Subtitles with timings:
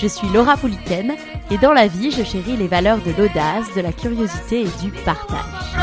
[0.00, 1.16] Je suis Laura Pouliken
[1.50, 4.92] et dans la vie, je chéris les valeurs de l'audace, de la curiosité et du
[5.04, 5.74] partage.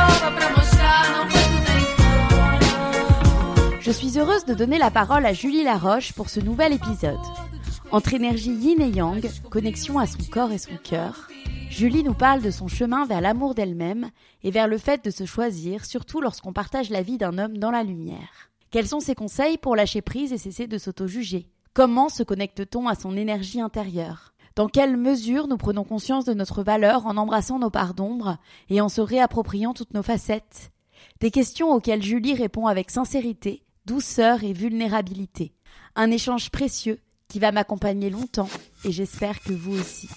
[3.81, 7.19] Je suis heureuse de donner la parole à Julie Laroche pour ce nouvel épisode.
[7.91, 11.27] Entre énergie yin et yang, connexion à son corps et son cœur,
[11.69, 14.11] Julie nous parle de son chemin vers l'amour d'elle-même
[14.43, 17.71] et vers le fait de se choisir, surtout lorsqu'on partage la vie d'un homme dans
[17.71, 18.49] la lumière.
[18.71, 21.49] Quels sont ses conseils pour lâcher prise et cesser de s'auto-juger?
[21.75, 24.33] Comment se connecte-t-on à son énergie intérieure?
[24.55, 28.37] Dans quelle mesure nous prenons conscience de notre valeur en embrassant nos parts d'ombre
[28.69, 30.71] et en se réappropriant toutes nos facettes?
[31.19, 35.51] Des questions auxquelles Julie répond avec sincérité, douceur et vulnérabilité.
[35.97, 38.47] Un échange précieux qui va m'accompagner longtemps
[38.85, 40.07] et j'espère que vous aussi.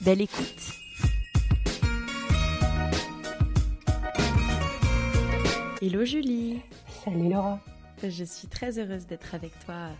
[0.00, 0.72] Belle écoute.
[5.80, 6.62] Hello Julie.
[7.04, 7.60] Salut Laura.
[8.02, 9.90] Je suis très heureuse d'être avec toi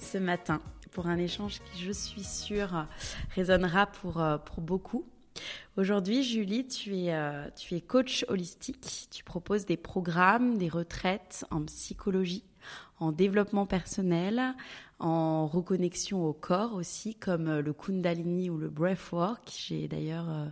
[0.00, 0.60] ce matin
[0.92, 2.86] pour un échange qui, je suis sûre,
[3.34, 5.04] résonnera pour, euh, pour beaucoup.
[5.76, 9.08] Aujourd'hui, Julie, tu es, euh, tu es coach holistique.
[9.10, 12.42] Tu proposes des programmes, des retraites en psychologie,
[12.98, 14.54] en développement personnel,
[14.98, 19.48] en reconnexion au corps aussi, comme euh, le Kundalini ou le Breathwork.
[19.56, 20.48] J'ai d'ailleurs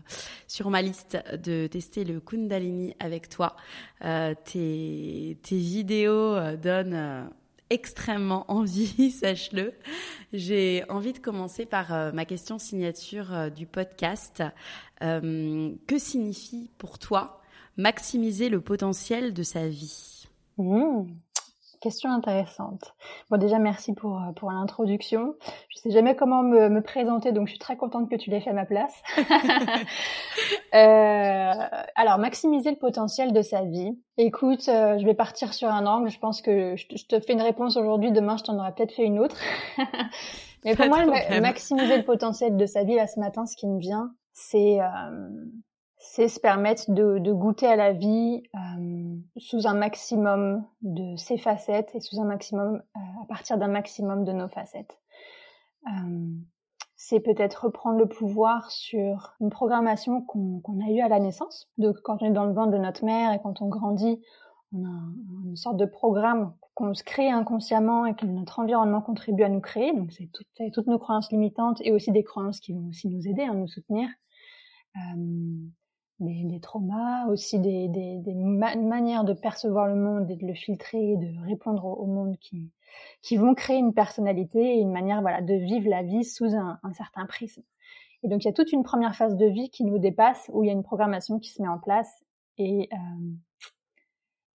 [0.47, 3.57] sur ma liste de tester le Kundalini avec toi.
[4.01, 7.29] tes, tes vidéos donnent
[7.71, 9.75] extrêmement envie, sache-le.
[10.33, 14.43] J'ai envie de commencer par euh, ma question signature euh, du podcast.
[15.03, 17.43] Euh, que signifie pour toi
[17.77, 20.27] maximiser le potentiel de sa vie?
[20.59, 21.05] Mmh
[21.81, 22.95] question intéressante.
[23.31, 25.35] Bon, déjà, merci pour, euh, pour l'introduction.
[25.69, 28.41] Je sais jamais comment me, me, présenter, donc je suis très contente que tu l'aies
[28.41, 28.95] fait à ma place.
[30.75, 31.53] euh,
[31.95, 33.99] alors, maximiser le potentiel de sa vie.
[34.19, 36.11] Écoute, euh, je vais partir sur un angle.
[36.11, 38.13] Je pense que je, te fais une réponse aujourd'hui.
[38.13, 39.37] Demain, je t'en aurai peut-être fait une autre.
[40.65, 41.05] Mais pour moi,
[41.41, 44.81] maximiser le potentiel de sa vie, là, ce matin, ce qui me vient, c'est...
[44.81, 45.29] Euh,
[46.09, 51.95] c'est se permettre de, goûter à la vie euh, sous un maximum de ses facettes
[51.95, 54.99] et sous un maximum, euh, à partir d'un maximum de nos facettes.
[55.89, 56.29] Euh,
[56.97, 61.69] c'est peut-être reprendre le pouvoir sur une programmation qu'on a eue à la naissance.
[61.77, 64.21] Donc quand on est dans le ventre de notre mère et quand on grandit,
[64.73, 65.01] on a
[65.45, 69.61] une sorte de programme qu'on se crée inconsciemment et que notre environnement contribue à nous
[69.61, 69.93] créer.
[69.93, 70.31] Donc c'est
[70.73, 73.69] toutes, nos croyances limitantes et aussi des croyances qui vont aussi nous aider à nous
[73.69, 74.09] soutenir.
[76.21, 80.55] Des, des, traumas, aussi des, des, des manières de percevoir le monde et de le
[80.55, 82.71] filtrer, de répondre au, monde qui,
[83.23, 86.79] qui vont créer une personnalité et une manière voilà de vivre la vie sous un,
[86.83, 87.63] un, certain prisme.
[88.23, 90.65] Et donc il y a toute une première phase de vie qui nous dépasse où
[90.65, 92.25] il y a une programmation qui se met en place
[92.59, 93.33] et, euh,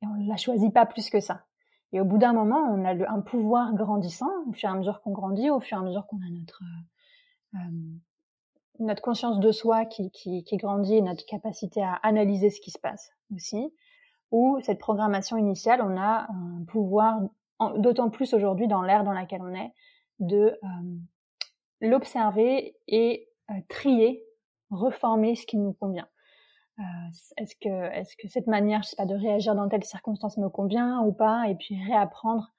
[0.04, 1.46] on la choisit pas plus que ça.
[1.94, 4.76] Et au bout d'un moment, on a le, un pouvoir grandissant au fur et à
[4.76, 6.64] mesure qu'on grandit, au fur et à mesure qu'on a notre
[7.56, 7.58] euh,
[8.80, 12.80] notre conscience de soi qui, qui, qui, grandit notre capacité à analyser ce qui se
[12.80, 13.74] passe aussi,
[14.32, 17.19] ou cette programmation initiale, on a un pouvoir,
[17.78, 19.74] d'autant plus aujourd'hui dans l'ère dans laquelle on est,
[20.19, 20.98] de euh,
[21.81, 24.24] l'observer et euh, trier,
[24.69, 26.07] reformer ce qui nous convient.
[26.80, 26.84] Euh,
[27.38, 31.12] est-ce que, cette manière, je sais pas, de réagir dans telle circonstance me convient ou
[31.12, 32.51] pas, et puis réapprendre,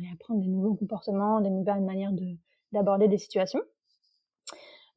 [0.00, 2.36] réapprendre des nouveaux comportements, des nouvelles manières de
[2.72, 3.60] d'aborder des situations.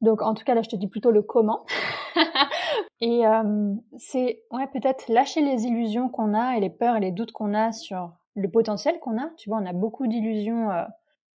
[0.06, 1.66] Donc en tout cas là je te dis plutôt le comment.
[3.00, 7.10] et euh, c'est ouais peut-être lâcher les illusions qu'on a et les peurs et les
[7.10, 9.28] doutes qu'on a sur le potentiel qu'on a.
[9.36, 10.84] Tu vois, on a beaucoup d'illusions euh,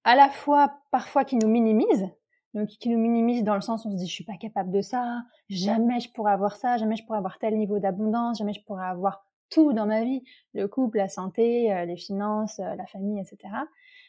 [0.05, 2.11] à la fois parfois qui nous minimisent,
[2.53, 4.71] donc qui nous minimisent dans le sens où on se dit je suis pas capable
[4.71, 8.53] de ça, jamais je pourrais avoir ça, jamais je pourrais avoir tel niveau d'abondance, jamais
[8.53, 10.23] je pourrais avoir tout dans ma vie,
[10.53, 13.49] le couple, la santé, les finances, la famille, etc.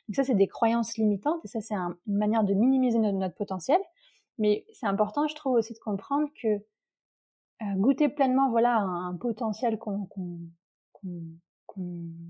[0.09, 3.79] Donc ça, c'est des croyances limitantes et ça, c'est une manière de minimiser notre, potentiel.
[4.39, 6.63] Mais c'est important, je trouve aussi de comprendre que
[7.75, 10.07] goûter pleinement, voilà, un, potentiel qu'on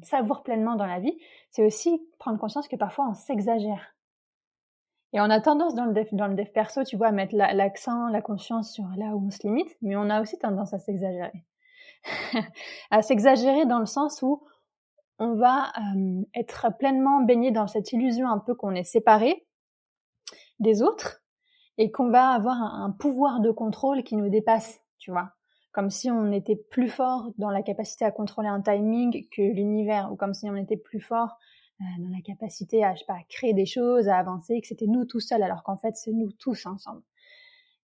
[0.03, 1.17] savoure pleinement dans la vie,
[1.51, 3.95] c'est aussi prendre conscience que parfois on s'exagère.
[5.13, 7.35] Et on a tendance dans le dev, dans le dev perso, tu vois, à mettre
[7.35, 10.79] l'accent, la conscience sur là où on se limite, mais on a aussi tendance à
[10.79, 11.45] s'exagérer.
[12.91, 14.43] à s'exagérer dans le sens où
[15.17, 19.45] on va euh, être pleinement baigné dans cette illusion un peu qu'on est séparé
[20.59, 21.21] des autres
[21.79, 25.31] et qu'on va avoir un, pouvoir de contrôle qui nous dépasse, tu vois.
[25.71, 30.11] Comme si on était plus fort dans la capacité à contrôler un timing que l'univers,
[30.11, 31.37] ou comme si on était plus fort
[31.79, 34.67] euh, dans la capacité à, je sais pas, à créer des choses, à avancer, que
[34.67, 37.01] c'était nous tout seuls, alors qu'en fait c'est nous tous ensemble.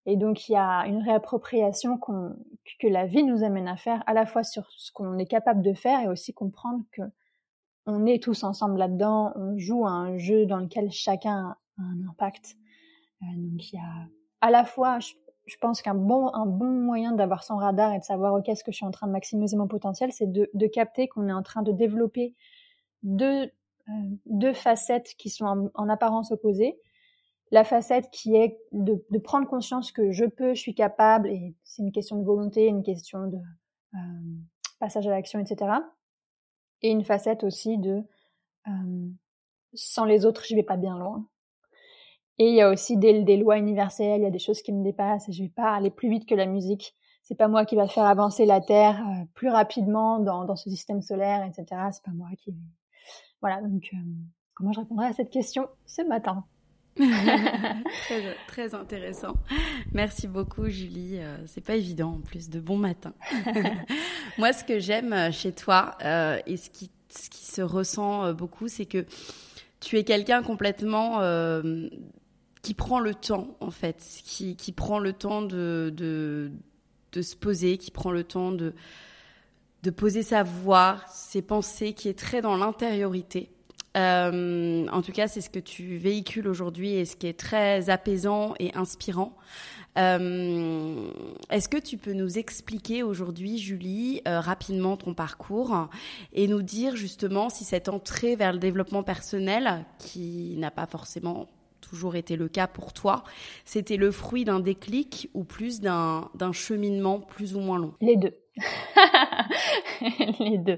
[0.05, 4.13] Et donc il y a une réappropriation que la vie nous amène à faire, à
[4.13, 7.01] la fois sur ce qu'on est capable de faire et aussi comprendre que
[7.85, 12.09] on est tous ensemble là-dedans, on joue à un jeu dans lequel chacun a un
[12.09, 12.57] impact.
[13.25, 14.07] Euh, donc il y a
[14.41, 18.47] à la fois, je, pense qu'un bon, moyen d'avoir son radar et de savoir ok,
[18.49, 21.33] est-ce que je suis en train de maximiser mon potentiel, c'est de, capter qu'on est
[21.33, 22.35] en train de développer
[23.01, 23.51] deux
[23.89, 26.79] euh, facettes qui sont en, apparence opposées.
[27.51, 31.81] La facette qui est de, prendre conscience que je peux, je suis capable, et c'est
[31.81, 33.37] une question de volonté, une question de
[33.95, 33.97] euh,
[34.79, 35.71] passage à l'action, etc.
[36.83, 38.03] Et une facette aussi de
[39.73, 41.27] sans les autres, je vais pas bien loin.
[42.37, 44.73] Et il y a aussi des, des, lois universelles, il y a des choses qui
[44.73, 46.95] me dépassent, je vais pas aller plus vite que la musique.
[47.23, 49.01] C'est pas moi qui va faire avancer la Terre
[49.33, 51.81] plus rapidement dans, dans ce système solaire, etc.
[51.91, 52.53] C'est pas moi qui
[53.45, 53.97] voilà, donc euh,
[54.55, 56.43] comment je répondrai à cette question ce matin?
[56.95, 59.33] Très, très, intéressant.
[59.91, 61.19] Merci beaucoup, Julie.
[61.19, 63.13] Euh, c'est pas évident en plus de bon matin.
[64.39, 65.95] Moi, ce que j'aime euh, chez toi
[66.47, 69.05] et ce qui, ce qui se ressent beaucoup, c'est que
[69.79, 71.19] tu es quelqu'un complètement
[72.65, 76.51] qui prend le temps, en fait, qui, prend le temps de,
[77.13, 78.73] se poser, qui prend le temps de,
[79.83, 83.51] de poser sa voix, ses pensées, qui est très dans l'intériorité.
[83.95, 87.91] Euh, en tout cas, c'est ce que tu véhicules aujourd'hui et ce qui est très
[87.91, 89.37] apaisant et inspirant.
[89.99, 91.07] Euh,
[91.51, 95.87] est-ce que tu peux nous expliquer aujourd'hui, Julie, euh, rapidement ton parcours
[96.33, 101.47] et nous dire justement si cette entrée vers le développement personnel, qui n'a pas forcément
[101.95, 103.23] toujours été le cas pour toi,
[103.63, 107.93] c'était le fruit d'un déclic ou plus d'un cheminement plus ou moins long?
[108.01, 108.37] Les deux.
[110.39, 110.77] les deux.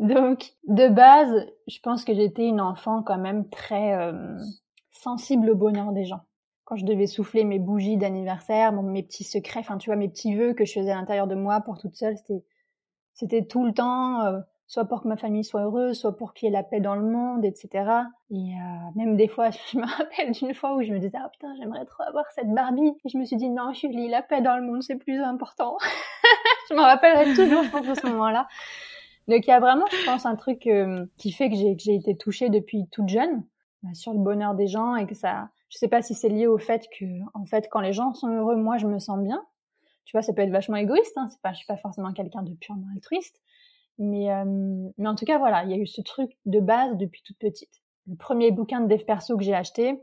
[0.00, 4.36] Donc, de base, je pense que j'étais une enfant quand même très euh,
[4.90, 6.20] sensible au bonheur des gens.
[6.64, 10.34] Quand je devais souffler mes bougies d'anniversaire, mes petits secrets, enfin tu vois, mes petits
[10.34, 12.44] vœux que je faisais à l'intérieur de moi pour toute seule, c'était,
[13.14, 14.20] c'était tout le temps.
[14.26, 16.80] Euh, soit pour que ma famille soit heureuse, soit pour qu'il y ait la paix
[16.80, 17.68] dans le monde, etc.
[18.30, 21.28] Et euh, même des fois, je me rappelle d'une fois où je me disais ah
[21.30, 22.94] putain j'aimerais trop avoir cette Barbie.
[23.04, 25.76] Et je me suis dit non Julie, la paix dans le monde c'est plus important.
[26.70, 28.48] je me rappellerai toujours je pense de ce moment-là.
[29.28, 31.82] Donc il y a vraiment je pense un truc euh, qui fait que j'ai que
[31.82, 33.44] j'ai été touchée depuis toute jeune
[33.82, 36.46] bah, sur le bonheur des gens et que ça je sais pas si c'est lié
[36.46, 39.44] au fait que en fait quand les gens sont heureux moi je me sens bien.
[40.04, 42.42] Tu vois ça peut être vachement égoïste hein, c'est pas je suis pas forcément quelqu'un
[42.42, 43.40] de purement altruiste
[43.98, 44.44] mais, euh,
[44.98, 47.38] mais en tout cas, voilà, il y a eu ce truc de base depuis toute
[47.38, 47.82] petite.
[48.06, 50.02] Le premier bouquin de dev perso que j'ai acheté,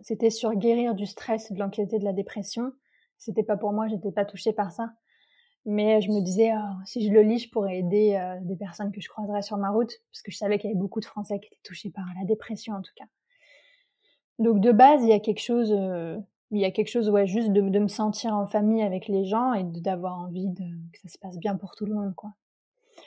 [0.00, 2.72] c'était sur guérir du stress, de l'anxiété, de la dépression.
[3.18, 4.90] C'était pas pour moi, j'étais pas touchée par ça.
[5.66, 9.00] Mais je me disais, oh, si je le lis, je pourrais aider des personnes que
[9.00, 11.40] je croiserais sur ma route, parce que je savais qu'il y avait beaucoup de Français
[11.40, 13.06] qui étaient touchés par la dépression, en tout cas.
[14.38, 15.70] Donc de base, il y a quelque chose,
[16.50, 19.54] il y a quelque chose, ouais, juste de, me sentir en famille avec les gens
[19.54, 20.52] et d'avoir envie
[20.92, 22.34] que ça se passe bien pour tout le monde, quoi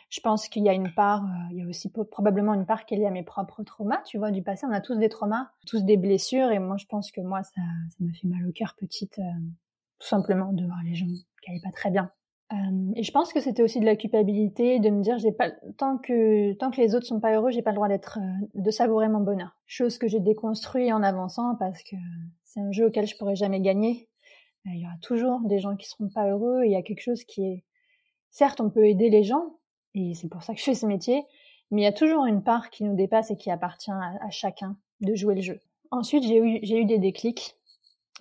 [0.10, 2.86] je pense qu'il y a une part, euh, il y a aussi probablement une part
[2.86, 4.66] qui est liée à mes propres traumas, tu vois, du passé.
[4.66, 7.62] On a tous des traumas, tous des blessures, et moi, je pense que moi, ça,
[7.90, 9.40] ça fait mal au cœur petite, euh,
[10.00, 12.12] tout simplement de voir les gens qui allaient pas très bien.
[12.54, 15.52] Euh, et je pense que c'était aussi de la culpabilité, de me dire, j'ai pas
[15.78, 18.20] tant que tant que les autres sont pas heureux, j'ai pas le droit d'être,
[18.54, 19.58] de savourer mon bonheur.
[19.66, 21.98] Chose que j'ai déconstruit en avançant parce que
[22.46, 24.08] c'est un jeu auquel je pourrais jamais gagner.
[24.66, 26.64] Il y aura toujours des gens qui seront pas heureux.
[26.64, 27.64] Et il y a quelque chose qui est,
[28.32, 29.58] certes, on peut aider les gens,
[29.98, 31.26] et c'est pour ça que je fais ce métier.
[31.72, 34.78] Mais il y a toujours une part qui nous dépasse et qui appartient à, chacun
[35.02, 35.60] de jouer le jeu.
[35.92, 37.56] Ensuite, j'ai eu, des déclics.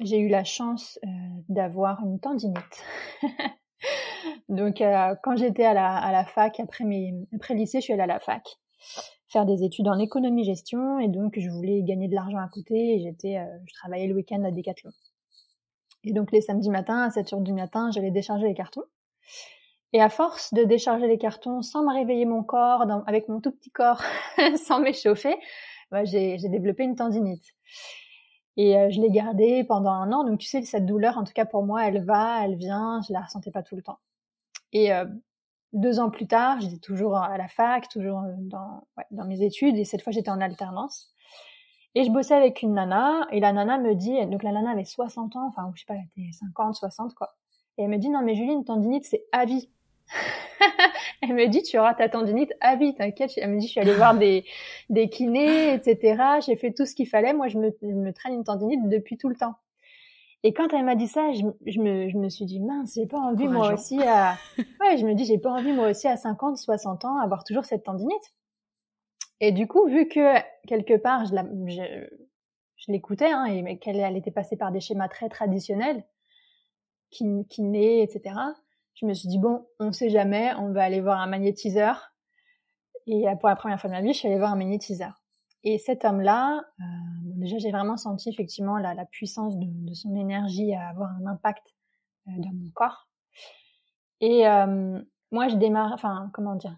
[0.01, 1.09] J'ai eu la chance euh,
[1.49, 2.83] d'avoir une tendinite.
[4.49, 6.85] Donc, euh, quand j'étais à la, fac, après,
[7.55, 8.43] lycée, je suis allée à la fac
[9.29, 13.01] faire des études en économie-gestion et donc je voulais gagner de l'argent à côté et
[13.01, 14.93] j'étais, euh, je travaillais le week-end à Decathlon.
[16.05, 18.85] Et donc les samedis matins, à 7 heures du matin, j'allais décharger les cartons.
[19.97, 23.51] Et à force de décharger les cartons sans me réveiller mon corps, avec mon tout
[23.51, 24.03] petit corps,
[24.67, 25.35] sans m'échauffer,
[25.91, 27.55] bah, j'ai développé une tendinite.
[28.59, 30.25] Et euh, je l'ai gardée pendant un an.
[30.25, 33.01] Donc tu sais, cette douleur, en tout cas pour moi, elle va, elle vient.
[33.09, 33.99] Je la ressentais pas tout le temps.
[34.75, 35.07] Et euh,
[35.73, 39.79] deux ans plus tard, j'étais toujours à la fac, toujours dans, ouais, dans mes études.
[39.79, 41.15] Et cette fois, j'étais en alternance.
[41.95, 43.27] Et je bossais avec une nana.
[43.31, 45.95] Et la nana me dit, donc la nana avait 60 ans, enfin je sais pas,
[45.95, 47.35] elle était 50, 60 quoi.
[47.79, 49.71] Et elle me dit non mais Julie, une tendinite c'est à vie.
[51.23, 53.33] elle me dit, tu auras ta tendinite à vie, t'inquiète.
[53.37, 54.45] Elle me dit, je suis allée voir des,
[54.89, 56.23] des kinés, etc.
[56.45, 57.33] J'ai fait tout ce qu'il fallait.
[57.33, 59.55] Moi, je me, je me traîne une tendinite depuis tout le temps.
[60.43, 63.07] Et quand elle m'a dit ça, je, je, me, je me suis dit, mince, j'ai
[63.07, 64.37] pas envie moi aussi à...
[64.81, 67.65] Ouais, je me dis, j'ai pas envie moi aussi à 50, 60 ans avoir toujours
[67.65, 68.35] cette tendinite.
[69.41, 70.35] Et du coup, vu que
[70.67, 71.45] quelque part, je, la,
[72.89, 76.05] l'écoutais, hein, et qu'elle elle était passée par des schémas très traditionnels,
[77.11, 78.35] kiné, etc.,
[78.97, 82.13] je me suis dit, bon, on sait jamais, on va aller voir un magnétiseur.
[83.07, 85.23] Et pour la première fois de ma vie, je suis allée voir un magnétiseur.
[85.63, 86.85] Et cet homme-là, euh,
[87.37, 91.75] déjà, j'ai vraiment senti effectivement la, puissance de, de, son énergie à avoir un impact
[92.29, 93.09] euh, dans mon corps.
[94.21, 95.01] Et euh,
[95.33, 96.77] moi, je démarre, enfin, comment dire,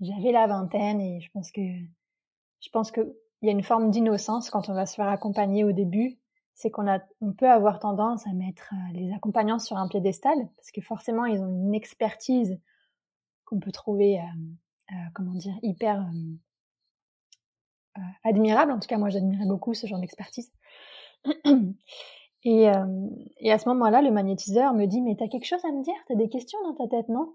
[0.00, 3.90] j'avais la vingtaine et je pense que, je pense que il y a une forme
[3.90, 6.19] d'innocence quand on va se faire accompagner au début
[6.60, 6.84] c'est qu'on
[7.22, 11.24] on peut avoir tendance à mettre euh, les accompagnants sur un piédestal parce que forcément
[11.24, 12.60] ils ont une expertise
[13.46, 16.06] qu'on peut trouver, euh, euh, comment dire, hyper
[18.24, 18.72] admirable.
[18.72, 20.52] En tout cas, moi, j'admirais beaucoup ce genre d'expertise.
[22.42, 22.68] Et,
[23.40, 25.92] et, à ce moment-là, le magnétiseur me dit, mais t'as quelque chose à me dire?
[26.08, 27.34] T'as des questions dans ta tête, non?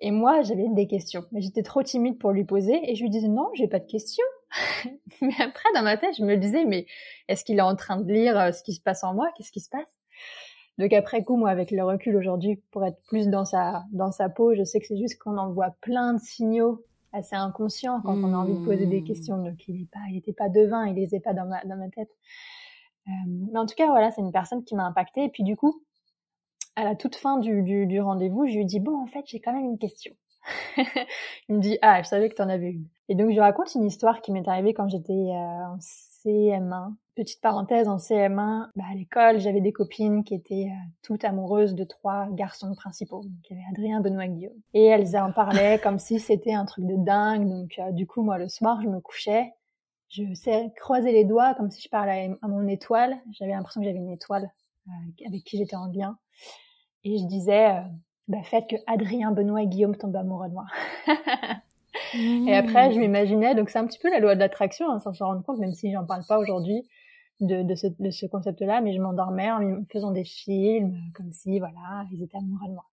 [0.00, 2.78] Et moi, j'avais des questions, mais j'étais trop timide pour lui poser.
[2.90, 4.24] Et je lui disais, non, j'ai pas de questions.
[5.22, 6.86] mais après, dans ma tête, je me disais, mais
[7.28, 9.28] est-ce qu'il est en train de lire euh, ce qui se passe en moi?
[9.36, 9.98] Qu'est-ce qui se passe?
[10.78, 14.28] Donc après coup, moi, avec le recul aujourd'hui, pour être plus dans sa dans sa
[14.28, 18.34] peau, je sais que c'est juste qu'on envoie plein de signaux assez inconscients quand on
[18.34, 19.38] a envie de poser des questions.
[19.38, 21.76] Donc il est pas, il était pas devin, il les est pas dans ma dans
[21.76, 22.10] ma tête.
[23.08, 25.24] Euh, mais en tout cas, voilà, c'est une personne qui m'a impactée.
[25.24, 25.82] Et puis du coup,
[26.76, 29.40] à la toute fin du, du, du rendez-vous, je lui dis bon, en fait, j'ai
[29.40, 30.14] quand même une question.
[31.48, 32.86] il me dit ah, je savais que tu en avais une.
[33.08, 36.94] Et donc je raconte une histoire qui m'est arrivée quand j'étais euh, en CM1.
[37.14, 41.74] Petite parenthèse, en CM1, bah, à l'école, j'avais des copines qui étaient euh, toutes amoureuses
[41.74, 43.22] de trois garçons principaux.
[43.22, 44.60] Donc il y avait Adrien, Benoît, Guillaume.
[44.74, 47.48] Et elles en parlaient comme si c'était un truc de dingue.
[47.48, 49.52] Donc euh, du coup, moi le soir, je me couchais,
[50.08, 53.16] je croisais les doigts comme si je parlais à mon étoile.
[53.32, 54.50] J'avais l'impression que j'avais une étoile
[55.26, 56.16] avec qui j'étais en lien.
[57.06, 57.68] Et je disais,
[58.26, 60.66] bah, faites que Adrien, Benoît et Guillaume tombent amoureux de moi.
[62.14, 65.14] Et après, je m'imaginais, donc c'est un petit peu la loi de l'attraction, hein, sans
[65.14, 66.82] s'en rendre compte, même si j'en parle pas aujourd'hui
[67.40, 71.60] de, de, ce, de ce concept-là, mais je m'endormais en faisant des films, comme si,
[71.60, 72.86] voilà, ils étaient amoureux de moi.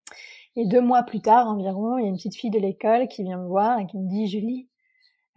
[0.56, 3.24] Et deux mois plus tard environ, il y a une petite fille de l'école qui
[3.24, 4.68] vient me voir et qui me dit, Julie,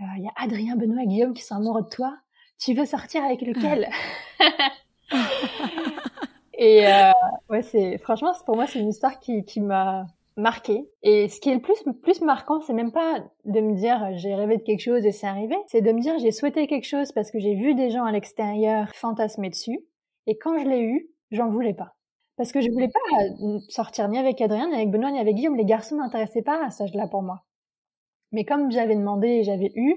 [0.02, 2.14] euh, il y a Adrien, Benoît et Guillaume qui sont amoureux de toi.
[2.58, 3.88] Tu veux sortir avec lequel?
[6.56, 7.10] Et euh,
[7.50, 10.88] ouais, c'est franchement, pour moi, c'est une histoire qui, qui m'a marqué.
[11.02, 14.34] Et ce qui est le plus, plus marquant, c'est même pas de me dire j'ai
[14.34, 15.56] rêvé de quelque chose et c'est arrivé.
[15.66, 18.12] C'est de me dire j'ai souhaité quelque chose parce que j'ai vu des gens à
[18.12, 19.80] l'extérieur fantasmer dessus.
[20.26, 21.94] Et quand je l'ai eu, j'en voulais pas.
[22.36, 25.56] Parce que je voulais pas sortir ni avec Adrien, ni avec Benoît, ni avec Guillaume.
[25.56, 27.44] Les garçons n'intéressaient pas à ça là pour moi.
[28.32, 29.94] Mais comme j'avais demandé et j'avais eu,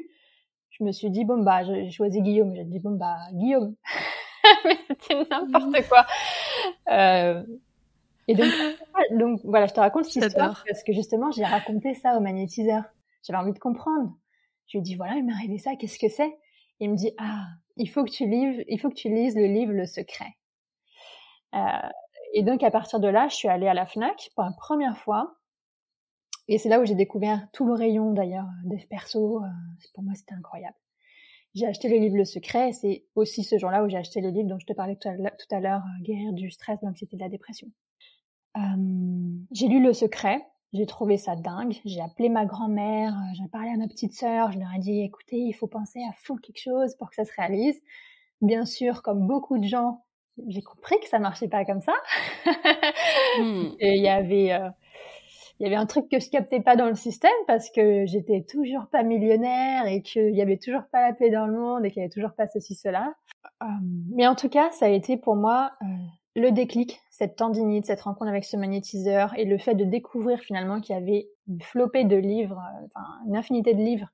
[0.70, 2.56] je me suis dit bon bah j'ai choisi Guillaume.
[2.56, 3.76] J'ai dit bon bah Guillaume.
[4.66, 6.06] Mais c'était n'importe quoi.
[6.92, 7.44] Euh,
[8.28, 8.52] et donc,
[9.12, 12.84] donc voilà, je te raconte cette histoire parce que justement, j'ai raconté ça au magnétiseur.
[13.24, 14.14] J'avais envie de comprendre.
[14.68, 16.38] Je lui ai dit voilà, il m'est arrivé ça, qu'est-ce que c'est?
[16.80, 19.46] Il me dit ah, il faut que tu lises, il faut que tu lises le
[19.46, 20.38] livre Le Secret.
[21.56, 21.90] Euh,
[22.34, 24.98] et donc à partir de là, je suis allée à la Fnac pour la première
[24.98, 25.36] fois.
[26.48, 29.16] Et c'est là où j'ai découvert tout le rayon d'ailleurs des persos.
[29.16, 29.48] Euh,
[29.94, 30.78] pour moi, c'était incroyable.
[31.56, 32.74] J'ai acheté le livre Le Secret.
[32.74, 35.60] C'est aussi ce jour-là où j'ai acheté le livre dont je te parlais tout à
[35.60, 37.68] l'heure, Guérir du stress, de l'anxiété, de la dépression.
[38.58, 38.62] Euh,
[39.52, 40.42] j'ai lu Le Secret,
[40.74, 41.80] j'ai trouvé ça dingue.
[41.86, 45.02] J'ai appelé ma grand-mère, euh, j'ai parlé à ma petite sœur, je leur ai dit
[45.02, 47.82] écoutez, il faut penser à fond quelque chose pour que ça se réalise.
[48.42, 50.04] Bien sûr, comme beaucoup de gens,
[50.48, 51.94] j'ai compris que ça marchait pas comme ça.
[53.40, 53.70] Hmm.
[53.80, 54.70] Et il y avait euh,
[55.60, 58.46] il y avait un truc que je captais pas dans le système parce que j'étais
[58.50, 61.92] toujours pas millionnaire et qu'il y avait toujours pas la paix dans le monde et
[61.92, 63.14] qu'il y avait toujours pas ceci cela.
[64.16, 65.72] mais en tout cas, ça a été pour moi
[66.36, 70.80] le déclic, cette tendinite, cette rencontre avec ce magnétiseur et le fait de découvrir finalement
[70.80, 74.08] qu'il y avait une flopée de livres, euh, enfin une infinité de livres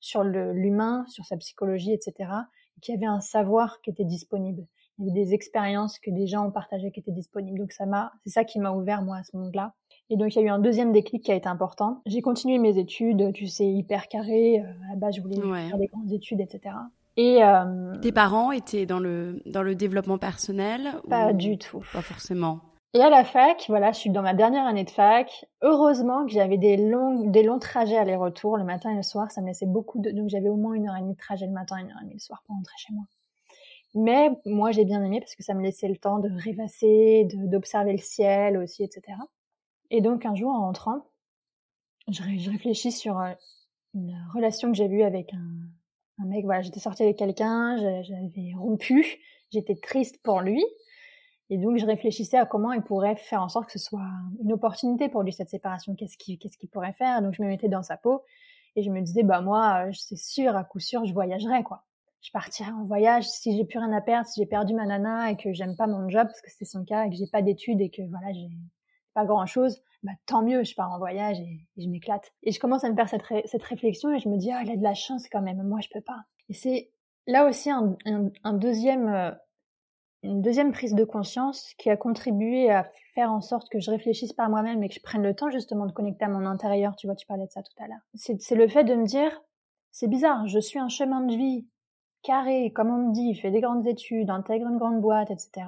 [0.00, 2.30] sur l'humain, sur sa psychologie, etc.
[2.76, 4.66] Et qu'il y avait un savoir qui était disponible.
[4.98, 7.58] Il y avait des expériences que des gens ont partagées qui étaient disponibles.
[7.58, 9.74] Donc ça m'a, c'est ça qui m'a ouvert moi à ce monde-là.
[10.10, 12.00] Et donc il y a eu un deuxième déclic qui a été important.
[12.06, 14.58] J'ai continué mes études, tu sais, hyper carré.
[14.58, 16.74] à la base, je voulais faire des grandes études, etc.
[17.16, 21.82] Et euh, tes parents étaient dans le dans le développement personnel Pas du tout.
[21.92, 22.60] Pas forcément.
[22.94, 25.46] Et à la fac, voilà, je suis dans ma dernière année de fac.
[25.62, 29.30] Heureusement que j'avais des longs des longs trajets aller-retour le matin et le soir.
[29.30, 31.46] Ça me laissait beaucoup de donc j'avais au moins une heure et demie de trajet
[31.46, 33.04] le matin, et une heure et demie le soir pour rentrer chez moi.
[33.94, 37.92] Mais moi, j'ai bien aimé parce que ça me laissait le temps de rêvasser, d'observer
[37.92, 39.16] le ciel aussi, etc.
[39.90, 41.06] Et donc un jour en rentrant,
[42.08, 43.32] je, réfléchis sur euh,
[43.94, 49.04] une relation que j'avais eue avec un, mec, voilà, j'étais sortie avec quelqu'un, j'avais rompu,
[49.52, 50.64] j'étais triste pour lui.
[51.48, 54.02] Et donc, je réfléchissais à comment il pourrait faire en sorte que ce soit
[54.42, 55.94] une opportunité pour lui, cette séparation.
[55.94, 57.22] Qu'est-ce qu'il pourrait faire?
[57.22, 58.22] Donc, je me mettais dans sa peau
[58.74, 61.84] et je me disais, bah moi, c'est sûr, à coup sûr, je voyagerais, quoi.
[62.20, 65.30] Je partirais en voyage si j'ai plus rien à perdre, si j'ai perdu ma nana
[65.30, 67.42] et que j'aime pas mon job, parce que c'est son cas, et que j'ai pas
[67.42, 68.48] d'études et que voilà, j'ai
[69.16, 72.32] pas grand chose, bah tant mieux, je pars en voyage et, je m'éclate.
[72.42, 74.76] Et je commence à me faire cette, réflexion et je me dis, ah, il a
[74.76, 76.20] de la chance quand même, moi je peux pas.
[76.50, 76.90] Et c'est
[77.26, 77.94] là aussi euh,
[80.22, 84.34] une deuxième prise de conscience qui a contribué à faire en sorte que je réfléchisse
[84.34, 86.94] par moi-même et que je prenne le temps justement de connecter à mon intérieur.
[86.96, 88.04] Tu vois, tu parlais de ça tout à l'heure.
[88.14, 89.40] C'est le fait de me dire,
[89.92, 91.66] c'est bizarre, je suis un chemin de vie
[92.22, 95.66] carré, comme on me dit, fait des grandes études, intègre une grande boîte, etc.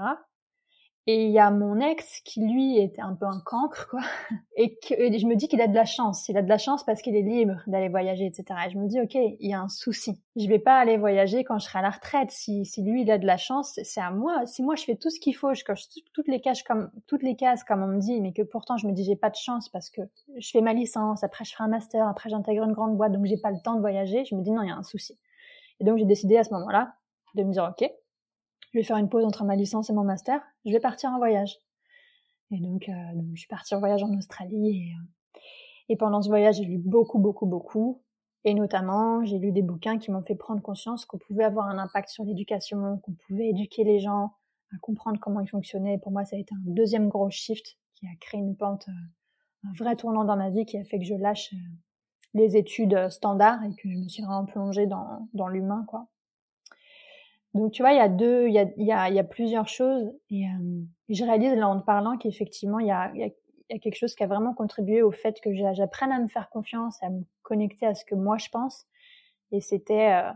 [1.11, 4.01] Et il y a mon ex qui lui était un peu un cancre, quoi.
[4.57, 6.29] Et, que, je me dis qu'il a de la chance.
[6.29, 8.45] Il a de la chance parce qu'il est libre d'aller voyager, etc.
[8.67, 10.21] Et je me dis, ok, il y a un souci.
[10.37, 12.31] Je vais pas aller voyager quand je serai à la retraite.
[12.31, 14.45] Si, si lui il a de la chance, c'est à moi.
[14.45, 17.23] Si moi je fais tout ce qu'il faut, je coche toutes les cases comme toutes
[17.23, 19.37] les cases comme on me dit, mais que pourtant je me dis j'ai pas de
[19.37, 20.03] chance parce que
[20.37, 23.25] je fais ma licence, après je ferai un master, après j'intègre une grande boîte, donc
[23.25, 24.27] j'ai pas le temps de voyager.
[24.27, 25.19] Je me dis non, il y a un souci.
[25.81, 26.93] Et donc j'ai décidé à ce moment-là
[27.35, 27.91] de me dire ok,
[28.73, 31.19] je vais faire une pause entre ma licence et mon master, je vais partir en
[31.19, 31.59] voyage.
[32.51, 32.93] Et donc, euh,
[33.35, 35.41] je suis partie en voyage en Australie et, euh,
[35.91, 38.03] et pendant ce voyage, j'ai lu beaucoup, beaucoup, beaucoup.
[38.45, 41.79] Et notamment, j'ai lu des bouquins qui m'ont fait prendre conscience qu'on pouvait avoir un
[41.79, 44.33] impact sur l'éducation, qu'on pouvait éduquer les gens
[44.73, 45.99] à comprendre comment ils fonctionnaient.
[45.99, 49.69] pour moi, ça a été un deuxième gros shift qui a créé une pente, euh,
[49.69, 51.55] un vrai tournant dans ma vie qui a fait que je lâche
[52.35, 56.07] les études standards et que je me suis vraiment plongée dans, dans l'humain, quoi.
[57.55, 59.69] Donc tu vois, il y a deux, il y a, y a, y a plusieurs
[59.69, 63.11] choses et, euh, je réalise là en te parlant qu'effectivement il y a,
[63.81, 67.11] quelque chose qui a vraiment contribué au fait que j'apprenne à me faire confiance, à
[67.11, 68.87] me connecter à ce que moi je pense.
[69.53, 70.31] Et c'était, euh,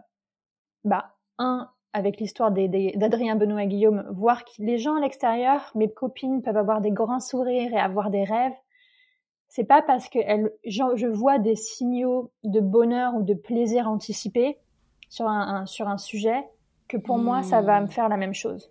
[0.85, 6.43] bah, un, avec l'histoire d'Adrien Benoît Guillaume, voir que les gens à l'extérieur, mes copines
[6.43, 8.57] peuvent avoir des grands sourires et avoir des rêves.
[9.49, 10.19] C'est pas parce que
[10.65, 14.59] je vois des signaux de bonheur ou de plaisir anticipé
[15.11, 16.45] sur un sujet
[16.89, 17.91] que pour moi, ça va me hmm.
[17.91, 18.71] faire la même chose.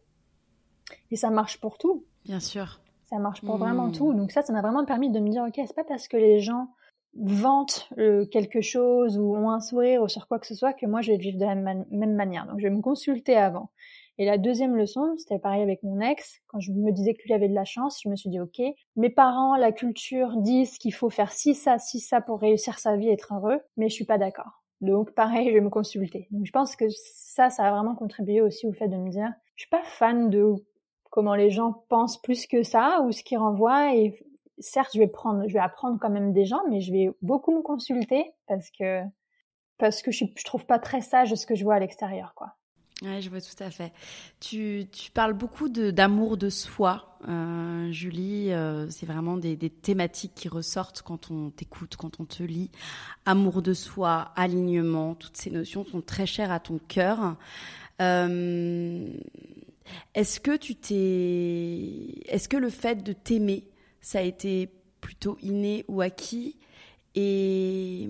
[1.10, 2.06] Et ça marche pour tout.
[2.26, 2.82] Bien sûr.
[3.06, 3.94] Ça marche pour vraiment hmm.
[3.94, 4.14] tout.
[4.14, 6.40] Donc ça, ça m'a vraiment permis de me dire, ok, c'est pas parce que les
[6.40, 6.68] gens
[7.16, 10.86] vantent euh, quelque chose ou ont un sourire ou sur quoi que ce soit que
[10.86, 12.46] moi je vais vivre de la même manière.
[12.48, 13.70] Donc je vais me consulter avant.
[14.18, 16.42] Et la deuxième leçon, c'était pareil avec mon ex.
[16.48, 18.62] Quand je me disais que lui avait de la chance, je me suis dit, OK,
[18.96, 22.96] mes parents, la culture disent qu'il faut faire ci, ça, ci, ça pour réussir sa
[22.98, 24.61] vie et être heureux, mais je suis pas d'accord.
[24.82, 26.28] Donc pareil, je vais me consulter.
[26.32, 29.32] Donc je pense que ça, ça a vraiment contribué aussi au fait de me dire,
[29.56, 30.56] je suis pas fan de
[31.12, 33.96] comment les gens pensent plus que ça ou ce qu'ils renvoient.
[33.96, 34.20] Et
[34.60, 37.56] certes, je vais prendre, je vais apprendre quand même des gens, mais je vais beaucoup
[37.56, 39.02] me consulter parce que
[39.78, 42.56] parce que je, je trouve pas très sage ce que je vois à l'extérieur, quoi.
[43.04, 43.92] Oui, je vois tout à fait.
[44.40, 48.52] Tu, tu parles beaucoup d'amour de, soi, euh, Julie.
[48.52, 52.70] Euh, c'est vraiment des, des, thématiques qui ressortent quand on t'écoute, quand on te lit.
[53.26, 57.38] Amour de soi, alignement, toutes ces notions sont très chères à ton cœur.
[58.02, 59.08] Euh,
[60.14, 63.68] est-ce que tu t'es, est-ce que le fait de t'aimer,
[64.02, 64.70] ça a été
[65.02, 66.58] plutôt inné ou acquis?
[67.16, 68.08] Et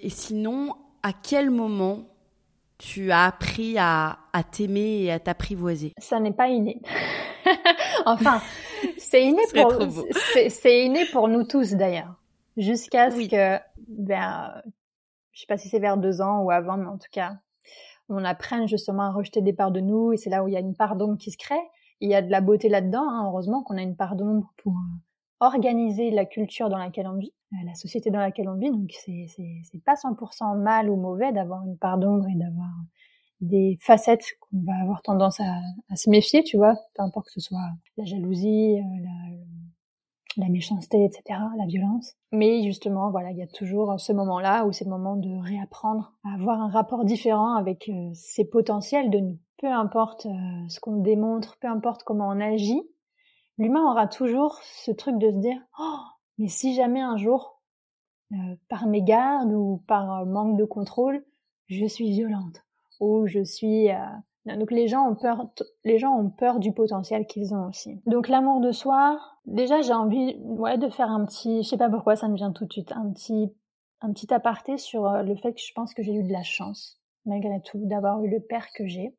[0.00, 2.06] et sinon, à quel moment
[2.78, 6.80] tu as appris à, à t'aimer et à t'apprivoiser Ça n'est pas inné.
[8.06, 8.40] enfin,
[8.96, 9.74] c'est inné pour
[10.48, 12.14] c'est inné pour nous tous d'ailleurs.
[12.56, 14.62] Jusqu'à ce que vers
[15.38, 17.36] je sais pas si c'est vers deux ans ou avant, mais en tout cas,
[18.08, 20.56] on apprenne justement à rejeter des parts de nous et c'est là où il y
[20.56, 21.54] a une part d'ombre qui se crée.
[22.00, 23.26] Il y a de la beauté là-dedans, hein.
[23.26, 24.74] heureusement qu'on a une part d'ombre pour
[25.38, 28.70] organiser la culture dans laquelle on vit, euh, la société dans laquelle on vit.
[28.70, 32.70] Donc c'est c'est pas 100% mal ou mauvais d'avoir une part d'ombre et d'avoir
[33.40, 37.32] des facettes qu'on va avoir tendance à, à, se méfier, tu vois, peu importe que
[37.34, 42.14] ce soit la jalousie, euh, la, la méchanceté, etc., la violence.
[42.32, 46.14] Mais justement, voilà, il y a toujours ce moment-là où c'est le moment de réapprendre
[46.24, 49.38] à avoir un rapport différent avec euh, ces potentiels de nous.
[49.60, 50.28] Peu importe
[50.68, 52.80] ce qu'on démontre, peu importe comment on agit,
[53.56, 55.98] l'humain aura toujours ce truc de se dire oh
[56.38, 57.60] mais si jamais un jour
[58.32, 58.36] euh,
[58.68, 61.24] par mégarde ou par manque de contrôle
[61.66, 62.64] je suis violente
[63.00, 63.90] ou je suis
[64.56, 65.46] donc les gens ont peur,
[65.84, 68.00] les gens ont peur du potentiel qu'ils ont aussi.
[68.06, 71.90] Donc l'amour de soi, déjà j'ai envie, ouais, de faire un petit, je sais pas
[71.90, 73.52] pourquoi ça me vient tout de suite, un petit,
[74.00, 76.42] un petit aparté sur euh, le fait que je pense que j'ai eu de la
[76.42, 79.14] chance, malgré tout, d'avoir eu le père que j'ai.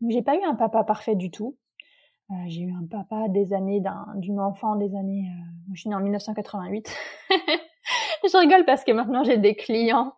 [0.00, 1.56] Donc j'ai pas eu un papa parfait du tout.
[2.30, 3.82] Euh, j'ai eu un papa des années
[4.16, 6.94] d'une enfant des années, euh, moi je suis née en 1988.
[7.30, 10.14] je rigole parce que maintenant j'ai des clientes,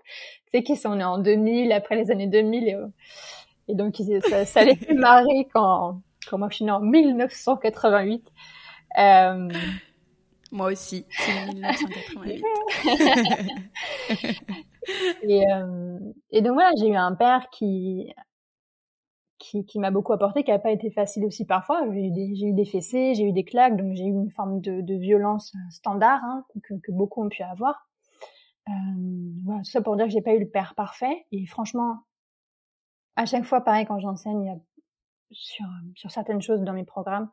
[0.47, 2.77] tu sais, qui sont nées en 2000, après les années 2000 et
[3.69, 3.97] et donc,
[4.29, 8.31] ça, ça les fait marrer quand, quand moi je suis née en 1988.
[8.99, 9.49] Euh...
[10.53, 12.45] Moi aussi, c'est 1988.
[15.23, 15.99] et, euh,
[16.31, 18.13] et donc voilà, j'ai eu un père qui
[19.67, 21.83] qui, m'a beaucoup apporté, qui n'a pas été facile aussi parfois.
[21.93, 25.55] J'ai eu des, fessées, j'ai eu des claques, donc j'ai eu une forme de, violence
[25.71, 27.89] standard hein, que, beaucoup ont pu avoir.
[28.69, 28.73] Euh,
[29.45, 31.27] voilà, tout ça pour dire que j'ai pas eu le père parfait.
[31.33, 31.99] Et franchement,
[33.17, 34.59] à chaque fois, pareil, quand j'enseigne
[35.31, 37.31] sur, sur certaines choses dans mes programmes,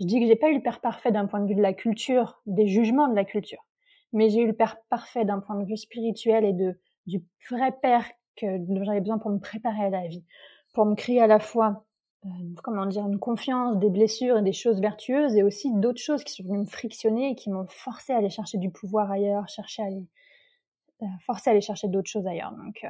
[0.00, 1.72] je dis que j'ai pas eu le père parfait d'un point de vue de la
[1.72, 3.64] culture, des jugements de la culture,
[4.12, 7.72] mais j'ai eu le père parfait d'un point de vue spirituel et de du vrai
[7.82, 10.24] père que dont j'avais besoin pour me préparer à la vie,
[10.74, 11.84] pour me créer à la fois
[12.26, 12.28] euh,
[12.62, 16.32] comment dire une confiance, des blessures et des choses vertueuses, et aussi d'autres choses qui
[16.32, 19.82] sont venues me frictionner et qui m'ont forcé à aller chercher du pouvoir ailleurs, chercher
[19.82, 20.06] à aller
[21.02, 22.52] euh, forcer à aller chercher d'autres choses ailleurs.
[22.52, 22.88] Donc, euh,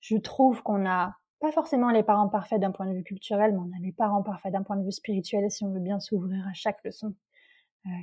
[0.00, 3.58] je trouve qu'on a pas forcément les parents parfaits d'un point de vue culturel, mais
[3.58, 6.46] on a les parents parfaits d'un point de vue spirituel si on veut bien s'ouvrir
[6.48, 7.14] à chaque leçon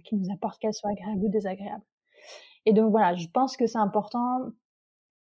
[0.06, 1.84] qui nous apporte qu'elle soit agréable ou désagréable.
[2.65, 4.39] Et donc voilà, je pense que c'est important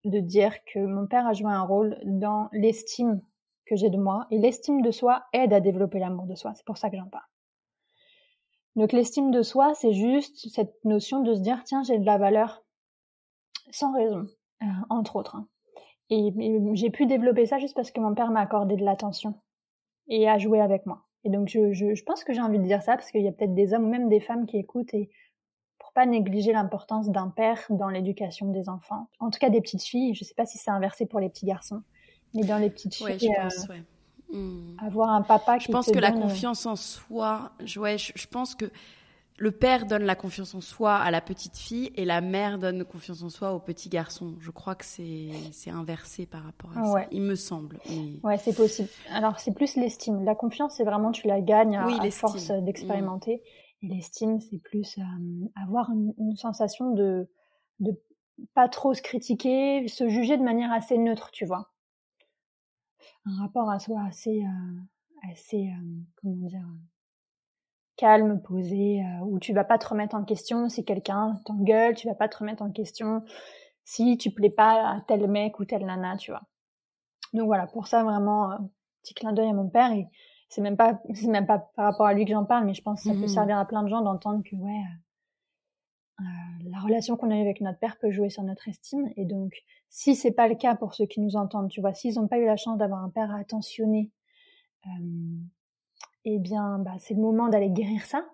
[0.06, 3.22] de dire que mon père a joué un rôle dans l'estime
[3.66, 6.54] que j'ai de moi et l'estime de soi aide à développer l'amour de soi.
[6.56, 7.26] C'est pour ça que j'en parle.
[8.76, 12.18] Donc l'estime de soi, c'est juste cette notion de se dire tiens j'ai de la
[12.18, 12.64] valeur
[13.72, 14.28] sans raison,
[14.62, 15.36] euh, entre autres.
[15.36, 15.48] Hein.
[16.10, 16.34] Et,
[16.74, 19.36] j'ai pu développer ça juste parce que mon père m'a accordé de l'attention
[20.08, 21.04] et a joué avec moi.
[21.24, 23.56] Et donc je, pense que j'ai envie de dire ça parce qu'il y a peut-être
[23.56, 25.10] des hommes ou même des femmes qui écoutent et
[25.80, 29.08] pour pas négliger l'importance d'un père dans l'éducation des enfants.
[29.20, 30.14] En tout cas des petites filles.
[30.14, 31.82] Je sais pas si c'est inversé pour les petits garçons,
[32.36, 33.18] mais dans les petites filles.
[33.20, 34.78] je pense, euh, hmm.
[34.86, 38.56] Avoir un papa qui Je pense que la euh, confiance en soi, ouais, je pense
[38.56, 38.70] que
[39.38, 42.86] le père donne la confiance en soi à la petite fille et la mère donne
[42.86, 44.36] confiance en soi au petit garçon.
[44.40, 47.08] Je crois que c'est inversé par rapport à ça.
[47.12, 47.80] Il me semble.
[48.24, 48.90] Ouais, c'est possible.
[49.12, 50.24] Alors c'est plus l'estime.
[50.24, 53.42] La confiance, c'est vraiment tu la gagnes à, force d'expérimenter.
[53.82, 55.02] Et l'estime, c'est plus euh,
[55.62, 57.28] avoir une, sensation de
[57.80, 57.92] de
[58.54, 61.72] pas trop se critiquer, se juger de manière assez neutre, tu vois.
[63.26, 66.66] Un rapport à soi assez euh, assez euh, comment dire
[67.98, 72.08] calme, posé, euh, où tu vas pas te remettre en question si quelqu'un t'engueule, tu
[72.08, 73.24] vas pas te remettre en question
[73.86, 76.42] si tu plais pas à tel mec ou telle nana, tu vois.
[77.34, 78.50] Donc voilà, pour ça vraiment
[79.02, 80.08] petit clin d'œil à mon père et
[80.50, 82.82] c'est même pas c'est même pas par rapport à lui que j'en parle, mais je
[82.82, 84.82] pense que ça peut mmh servir à plein de gens d'entendre que ouais
[86.20, 86.24] euh,
[86.70, 89.54] la relation qu'on a eu avec notre père peut jouer sur notre estime et donc
[89.90, 92.38] si c'est pas le cas pour ceux qui nous entendent, tu vois, s'ils ont pas
[92.38, 94.12] eu la chance d'avoir un père attentionné
[94.86, 95.38] euh,
[96.26, 98.26] eh bien, bah, c'est le moment d'aller guérir ça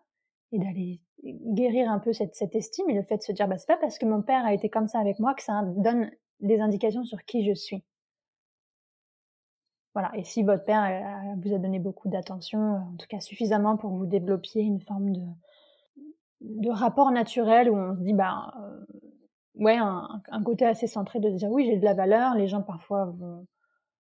[0.52, 3.67] et d'aller guérir un peu cette, estime et le fait de se dire, bah, c'est
[3.67, 6.60] pas parce que mon père a été comme ça avec moi que ça donne des
[6.60, 7.84] indications sur qui je suis.
[9.94, 10.12] Voilà.
[10.15, 13.76] Et si votre père euh, vous a donné beaucoup d'attention, euh, en tout cas suffisamment
[13.76, 15.22] pour vous développiez une forme de,
[16.42, 18.54] de rapport naturel où on se dit, bah,
[19.56, 23.06] ouais, un, côté assez centré de dire, oui, j'ai de la valeur, les gens parfois
[23.06, 23.46] vont,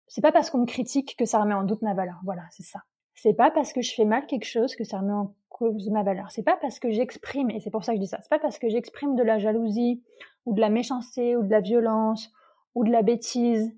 [0.07, 2.21] c'est pas parce qu'on me critique que ça remet en doute ma valeur.
[2.25, 2.81] Voilà, c'est ça.
[3.15, 6.03] C'est pas parce que je fais mal quelque chose que ça remet en cause ma
[6.03, 6.31] valeur.
[6.31, 8.39] C'est pas parce que j'exprime, et c'est pour ça que je dis ça, c'est pas
[8.39, 10.03] parce que j'exprime de la jalousie,
[10.47, 12.31] ou de la méchanceté, ou de la violence,
[12.75, 13.75] ou de la bêtise,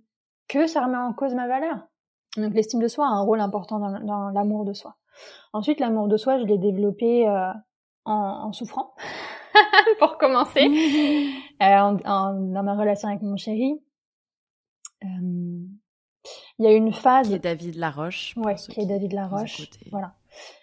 [0.49, 1.79] que ça remet en cause ma valeur.
[2.37, 4.97] Donc l'estime de soi a un rôle important dans, l'amour de soi.
[5.53, 7.51] Ensuite, l'amour de soi, je l'ai développé euh,
[8.05, 8.95] en, souffrant,
[9.99, 10.61] pour commencer,
[11.63, 13.81] euh, dans ma relation avec mon chéri.
[15.05, 15.67] Euh,
[16.59, 17.29] il y a une phase.
[17.29, 18.35] Qui est David Laroche.
[18.37, 19.71] Ouais, qui est David Laroche.
[19.91, 20.15] Voilà.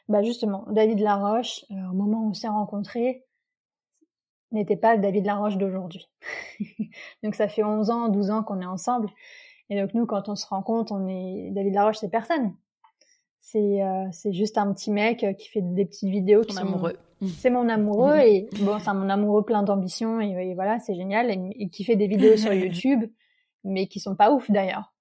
[0.08, 3.26] Bah justement, David Laroche, euh, au moment où on s'est rencontrés,
[4.52, 6.08] n'était pas le David Laroche d'aujourd'hui.
[7.24, 9.10] donc ça fait 11 ans, 12 ans qu'on est ensemble.
[9.70, 12.56] Et donc nous, quand on se rencontre, on est David Laroche, c'est personne.
[13.42, 16.44] C'est euh, c'est juste un petit mec qui fait des petites vidéos.
[16.44, 16.98] Ton amoureux.
[17.40, 21.40] C'est mon amoureux et bon, c'est mon amoureux plein d'ambition et, voilà, c'est génial et,
[21.60, 23.06] et, qui fait des vidéos sur YouTube,
[23.64, 24.94] mais qui sont pas ouf d'ailleurs.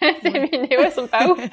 [0.22, 1.38] Ces vidéos sont pas ouf.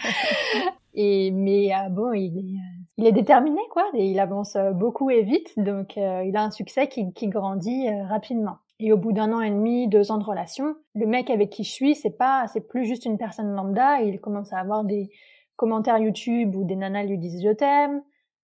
[0.96, 2.60] Et mais ah bon, il est,
[2.98, 6.88] il est déterminé, quoi, et il avance beaucoup et vite, donc il a un succès
[6.88, 8.58] qui, qui grandit rapidement.
[8.80, 11.64] Et au bout d'un an et demi, deux ans de relation, le mec avec qui
[11.64, 14.02] je suis, c'est pas, c'est plus juste une personne lambda.
[14.02, 15.12] Il commence à avoir des
[15.58, 18.02] commentaires YouTube où des nanas lui disent je t'aime.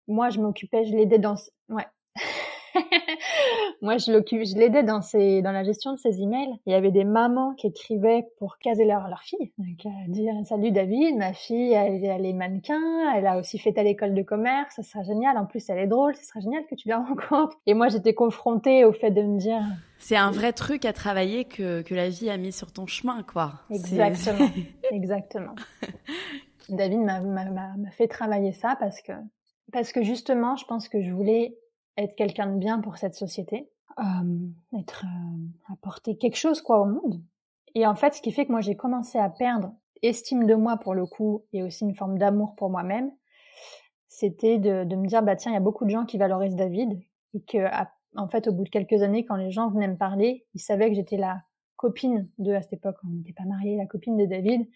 [0.08, 1.36] Moi, je m'occupais, je l'aidais dans,
[1.68, 1.86] ouais.
[3.82, 6.52] Moi, je l'occupe, je l'aidais dans ses, dans la gestion de ses emails.
[6.66, 9.52] Il y avait des mamans qui écrivaient pour caser leur, leur fille.
[9.58, 12.80] Donc, euh, dire salut David, ma fille, elle, elle, est mannequin,
[13.14, 15.36] elle a aussi fait à l'école de commerce, ça sera génial.
[15.38, 17.56] En plus, elle est drôle, ce sera génial que tu la rencontres.
[17.66, 19.62] Et moi, j'étais confrontée au fait de me dire.
[19.98, 23.22] C'est un vrai truc à travailler que, que la vie a mis sur ton chemin,
[23.22, 23.52] quoi.
[23.70, 24.48] Exactement.
[24.90, 25.54] Exactement.
[26.68, 29.12] David m'a fait travailler ça parce que,
[29.74, 31.58] parce que justement, je pense que je voulais
[31.96, 36.84] être quelqu'un de bien pour cette société, euh, être euh, apporter quelque chose quoi au
[36.84, 37.20] monde.
[37.74, 40.76] Et en fait, ce qui fait que moi j'ai commencé à perdre estime de moi
[40.76, 43.10] pour le coup et aussi une forme d'amour pour moi-même,
[44.06, 46.54] c'était de, de, me dire bah tiens il y a beaucoup de gens qui valorisent
[46.54, 47.00] David
[47.32, 47.66] et que
[48.16, 50.88] en fait au bout de quelques années quand les gens venaient me parler, ils savaient
[50.88, 51.42] que j'étais la
[51.74, 54.68] copine de à cette époque on n'était pas mariés, la copine de David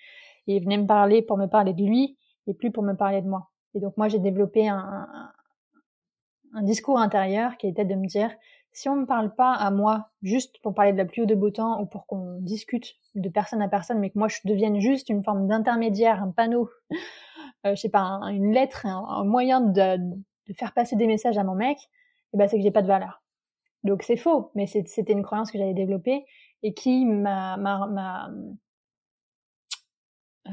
[0.48, 3.22] et ils venaient me parler pour me parler de lui et plus pour me parler
[3.22, 3.48] de moi.
[3.74, 5.08] Et donc moi j'ai développé un,
[6.54, 8.30] un discours intérieur qui était de me dire
[8.72, 11.26] si on ne me parle pas à moi juste pour parler de la pluie ou
[11.26, 14.38] de beau temps ou pour qu'on discute de personne à personne, mais que moi je
[14.44, 16.70] devienne juste une forme d'intermédiaire, un panneau,
[17.66, 21.44] euh, je sais pas, une lettre, un, moyen de, de, faire passer des messages à
[21.44, 23.22] mon mec, et eh ben c'est que j'ai pas de valeur.
[23.84, 26.24] Donc c'est faux, mais c'était une croyance que j'avais développée
[26.62, 28.30] et qui m'a, m'a,
[30.46, 30.50] euh,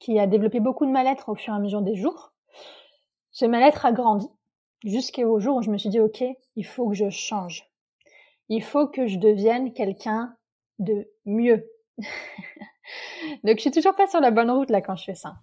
[0.00, 2.32] qui a développé beaucoup de mal-être au fur et à mesure des jours.
[3.30, 4.26] Ce mal-être a grandi
[4.84, 6.24] jusqu'au jour où je me suis dit, OK,
[6.56, 7.70] il faut que je change.
[8.48, 10.34] Il faut que je devienne quelqu'un
[10.78, 11.70] de mieux.
[13.44, 15.36] Donc, je suis toujours pas sur la bonne route là quand je fais ça.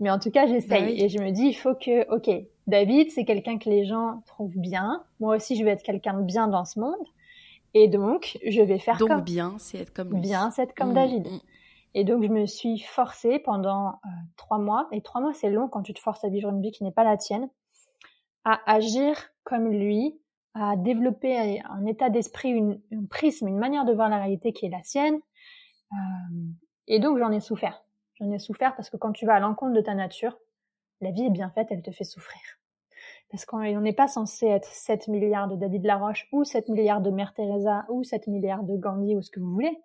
[0.00, 2.30] Mais en tout cas, j'essaye bah et je me dis, il faut que, OK,
[2.66, 5.04] David, c'est quelqu'un que les gens trouvent bien.
[5.20, 6.96] Moi aussi, je vais être quelqu'un de bien dans ce monde.
[7.74, 9.20] Et donc, je vais faire donc comme...
[9.22, 10.20] bien, c'est être comme lui.
[10.20, 11.26] Bien, c'est être comme mmh, David.
[11.28, 11.40] Mmh.
[11.94, 14.88] Et donc, je me suis forcée pendant euh, trois mois.
[14.92, 16.92] Et trois mois, c'est long quand tu te forces à vivre une vie qui n'est
[16.92, 17.48] pas la tienne
[18.44, 20.18] à agir comme lui,
[20.54, 24.66] à développer un état d'esprit, une, un prisme, une manière de voir la réalité qui
[24.66, 25.20] est la sienne.
[25.92, 25.96] Euh,
[26.86, 27.84] et donc j'en ai souffert.
[28.14, 30.36] J'en ai souffert parce que quand tu vas à l'encontre de ta nature,
[31.00, 32.40] la vie est bien faite, elle te fait souffrir.
[33.30, 37.10] Parce qu'on n'est pas censé être 7 milliards de David Laroche ou 7 milliards de
[37.10, 39.78] Mère Teresa ou 7 milliards de Gandhi ou ce que vous voulez.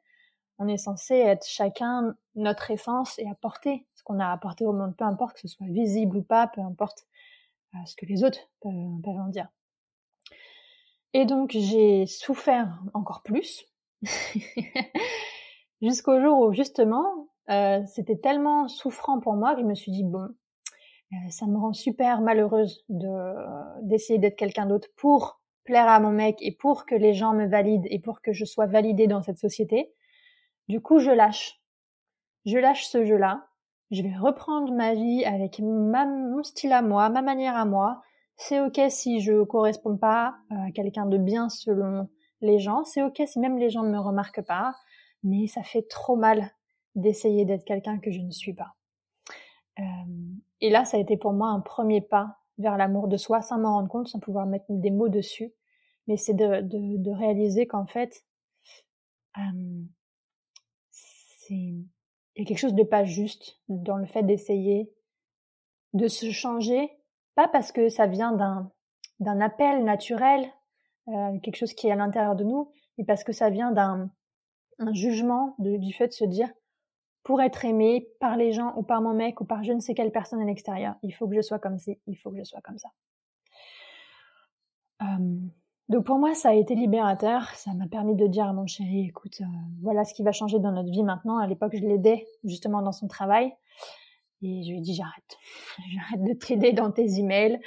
[0.57, 4.95] On est censé être chacun notre essence et apporter ce qu'on a apporté au monde,
[4.95, 7.05] peu importe que ce soit visible ou pas, peu importe
[7.85, 9.49] ce que les autres peuvent, en dire.
[11.13, 13.65] Et donc j'ai souffert encore plus
[15.81, 20.03] jusqu'au jour où justement euh, c'était tellement souffrant pour moi que je me suis dit
[20.03, 20.29] bon
[21.13, 23.07] euh, ça me rend super malheureuse de
[23.83, 27.47] d'essayer d'être quelqu'un d'autre pour plaire à mon mec et pour que les gens me
[27.47, 29.93] valident et pour que je sois validée dans cette société.
[30.67, 31.61] Du coup je lâche.
[32.45, 33.47] Je lâche ce jeu-là
[33.91, 38.01] je vais reprendre ma vie avec mon style à moi, ma manière à moi.
[38.35, 42.09] C'est ok si je corresponds pas à quelqu'un de bien selon
[42.41, 42.83] les gens.
[42.83, 44.75] C'est ok si même les gens ne me remarquent pas.
[45.23, 46.51] Mais ça fait trop mal
[46.95, 48.75] d'essayer d'être quelqu'un que je ne suis pas.
[49.79, 49.83] Euh,
[50.61, 53.59] et là, ça a été pour moi un premier pas vers l'amour de soi, sans
[53.59, 55.53] m'en rendre compte, sans pouvoir mettre des mots dessus.
[56.07, 58.23] Mais c'est de, de, de, réaliser qu'en fait,
[59.37, 59.81] euh,
[61.49, 61.87] il
[62.35, 64.91] y a quelque chose de pas juste dans le fait d'essayer
[65.93, 66.91] de se changer,
[67.35, 68.71] pas parce que ça vient d'un
[69.21, 70.45] d'un appel naturel,
[71.07, 74.11] euh, quelque chose qui est à l'intérieur de nous, mais parce que ça vient d'un
[74.79, 76.49] un jugement du fait de se dire
[77.23, 79.93] pour être aimé par les gens ou par mon mec ou par je ne sais
[79.95, 82.43] quelle personne à l'extérieur, il faut que je sois comme ci, il faut que je
[82.43, 82.89] sois comme ça.
[85.01, 85.39] Euh,
[85.89, 87.49] donc pour moi, ça a été libérateur.
[87.55, 89.45] Ça m'a permis de dire à mon chéri, écoute, euh,
[89.81, 91.37] voilà ce qui va changer dans notre vie maintenant.
[91.37, 93.53] À l'époque, je l'aidais justement dans son travail.
[94.41, 95.37] Et je lui ai dit, j'arrête.
[95.93, 97.59] J'arrête de t'aider dans tes emails.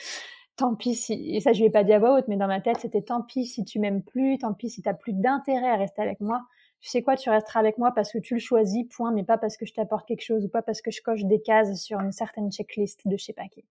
[0.57, 2.49] Tant pis si, et ça je lui ai pas dit à voix haute, mais dans
[2.49, 5.71] ma tête, c'était tant pis si tu m'aimes plus, tant pis si t'as plus d'intérêt
[5.71, 6.43] à rester avec moi.
[6.81, 9.39] Tu sais quoi, tu resteras avec moi parce que tu le choisis, point, mais pas
[9.39, 12.01] parce que je t'apporte quelque chose ou pas parce que je coche des cases sur
[12.01, 13.65] une certaine checklist de je sais pas qui.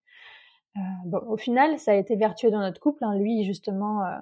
[0.77, 3.03] Euh, bon, au final, ça a été vertueux dans notre couple.
[3.03, 3.17] Hein.
[3.17, 4.17] Lui, justement, euh,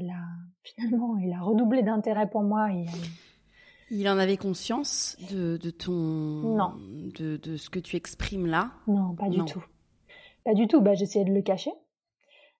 [0.00, 0.22] l'a
[0.62, 2.72] finalement, il a redoublé d'intérêt pour moi.
[2.72, 2.86] Et,
[3.90, 6.74] il en avait conscience de, de ton, non,
[7.18, 8.72] de, de, ce que tu exprimes là?
[8.88, 9.64] Non, pas du tout.
[10.44, 10.80] Pas du tout.
[10.80, 11.70] Bah, j'essayais de le cacher.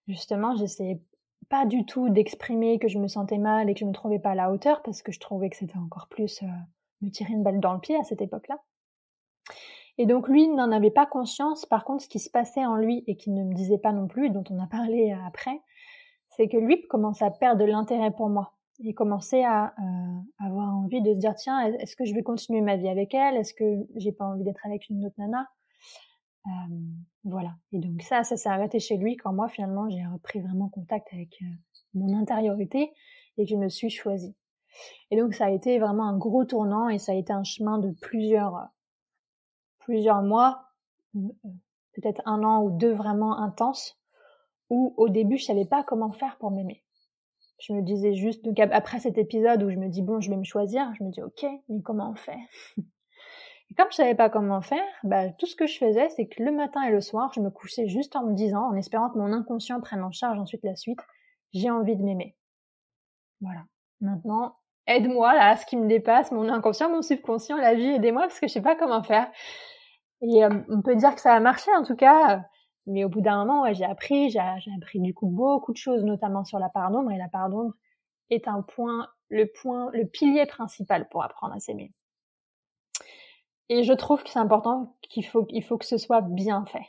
[0.07, 1.01] Justement, j'essayais
[1.49, 4.31] pas du tout d'exprimer que je me sentais mal et que je me trouvais pas
[4.31, 6.47] à la hauteur parce que je trouvais que c'était encore plus euh,
[7.01, 8.59] me tirer une balle dans le pied à cette époque-là.
[9.97, 11.65] Et donc lui n'en avait pas conscience.
[11.65, 14.07] Par contre, ce qui se passait en lui et qui ne me disait pas non
[14.07, 15.59] plus, et dont on a parlé après,
[16.37, 18.53] c'est que lui commençait à perdre de l'intérêt pour moi.
[18.79, 22.61] Il commençait à euh, avoir envie de se dire tiens, est-ce que je vais continuer
[22.61, 23.35] ma vie avec elle?
[23.35, 25.47] Est-ce que j'ai pas envie d'être avec une autre nana?
[26.45, 26.75] Euh,
[27.23, 27.55] Voilà.
[27.71, 31.07] Et donc ça, ça s'est arrêté chez lui quand moi finalement j'ai repris vraiment contact
[31.11, 31.45] avec euh,
[31.95, 32.93] mon intériorité
[33.37, 34.35] et que je me suis choisie.
[35.09, 37.79] Et donc ça a été vraiment un gros tournant et ça a été un chemin
[37.79, 38.69] de plusieurs
[39.79, 40.65] plusieurs mois,
[41.13, 43.97] peut-être un an ou deux vraiment intenses,
[44.69, 46.83] où au début je savais pas comment faire pour m'aimer.
[47.59, 50.43] Je me disais juste, après cet épisode où je me dis bon, je vais me
[50.43, 52.37] choisir, je me dis ok, mais comment on fait?
[53.69, 56.41] Et comme je savais pas comment faire, bah, tout ce que je faisais, c'est que
[56.41, 59.17] le matin et le soir, je me couchais juste en me disant, en espérant que
[59.17, 60.99] mon inconscient prenne en charge ensuite la suite,
[61.53, 62.37] j'ai envie de m'aimer.
[63.41, 63.63] Voilà.
[63.99, 68.39] Maintenant, aide-moi là, ce qui me dépasse, mon inconscient, mon subconscient, la vie, aidez-moi parce
[68.39, 69.29] que je sais pas comment faire.
[70.21, 72.45] Et euh, on peut dire que ça a marché en tout cas.
[72.87, 76.05] Mais au bout d'un moment, ouais, j'ai appris, j'ai appris du coup beaucoup de choses,
[76.05, 77.11] notamment sur la part d'ombre.
[77.11, 77.73] Et la part d'ombre
[78.29, 81.91] est un point, le point, le pilier principal pour apprendre à s'aimer.
[83.67, 86.85] Et je trouve que c'est important qu'il faut, il faut que ce soit bien fait.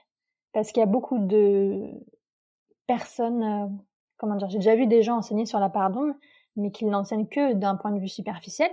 [0.53, 1.91] Parce qu'il y a beaucoup de
[2.87, 3.67] personnes, euh,
[4.19, 6.15] comment dire, j'ai déjà vu des gens enseigner sur la part d'ombre,
[6.55, 8.71] mais qu'ils n'enseignent que d'un point de vue superficiel.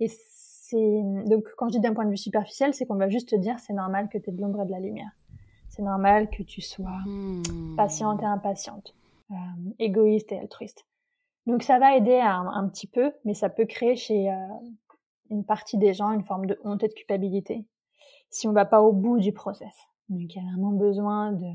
[0.00, 3.28] Et c'est, donc quand je dis d'un point de vue superficiel, c'est qu'on va juste
[3.28, 5.10] te dire c'est normal que tu aies de l'ombre et de la lumière
[5.74, 7.74] c'est normal que tu sois hmm.
[7.76, 8.94] patiente et impatiente,
[9.30, 9.34] euh,
[9.78, 10.86] égoïste et altruiste.
[11.46, 14.36] Donc ça va aider un, petit peu, mais ça peut créer chez euh,
[15.30, 17.66] une partie des gens une forme de honte et de culpabilité
[18.30, 19.74] si on va pas au bout du process.
[20.08, 21.50] Donc il y a vraiment besoin de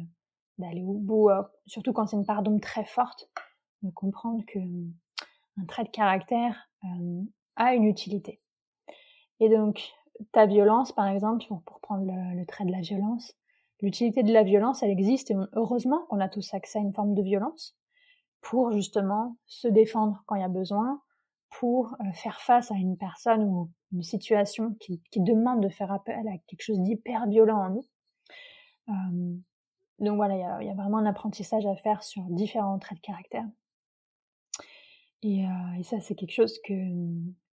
[0.57, 3.29] d'aller au bout, euh, surtout quand c'est une part d'ombre très forte,
[3.83, 6.69] de comprendre que un trait de caractère
[7.55, 8.41] a une utilité.
[9.39, 9.93] Et donc
[10.33, 13.33] ta violence, par exemple, pour, prendre le trait de la violence,
[13.81, 17.13] L'utilité de la violence, elle existe et heureusement qu'on a tous accès à une forme
[17.13, 17.77] de violence
[18.41, 21.01] pour justement se défendre quand il y a besoin,
[21.49, 26.27] pour euh, faire face à une personne ou une situation qui, demande de faire appel
[26.27, 27.85] à quelque chose d'hyper violent en nous.
[28.89, 29.37] Euh,
[29.99, 33.47] donc voilà, il y a, vraiment un apprentissage à faire sur différents traits de caractère.
[35.21, 36.73] Et, euh, ça, c'est quelque chose que,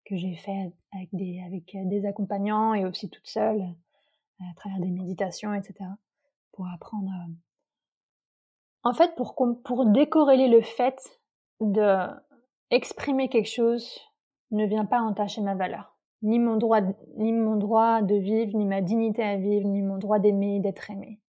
[0.05, 3.63] que j'ai fait avec des, avec des accompagnants et aussi toute seule
[4.41, 5.87] à travers des méditations, etc
[6.55, 7.11] pour apprendre.
[7.11, 7.33] Euh,
[8.83, 11.21] en fait, pour, pour décorréler le fait
[11.61, 12.09] de
[12.71, 14.01] exprimer quelque chose
[14.51, 15.97] ne vient pas entacher ma valeur.
[16.23, 16.81] Ni mon droit,
[17.17, 20.91] ni mon droit de vivre, ni ma dignité à vivre, ni mon droit d'aimer, d'être
[20.91, 21.21] aimé.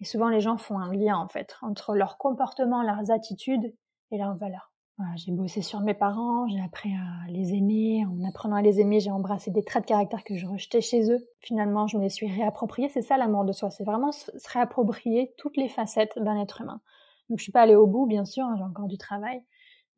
[0.00, 3.74] Et souvent, les gens font un lien, en fait, entre leur comportement, leurs attitudes
[4.10, 4.73] et leurs valeurs
[5.16, 8.04] j'ai bossé sur mes parents, j'ai appris à les aimer.
[8.06, 11.10] En apprenant à les aimer, j'ai embrassé des traits de caractère que je rejetais chez
[11.10, 11.18] eux.
[11.40, 12.88] Finalement, je me les suis réappropriés.
[12.88, 13.70] C'est ça l'amour de soi.
[13.70, 16.80] C'est vraiment se réapproprier toutes les facettes d'un être humain.
[17.28, 18.44] Donc, je suis pas allée au bout, bien sûr.
[18.44, 19.42] Hein, j'ai encore du travail.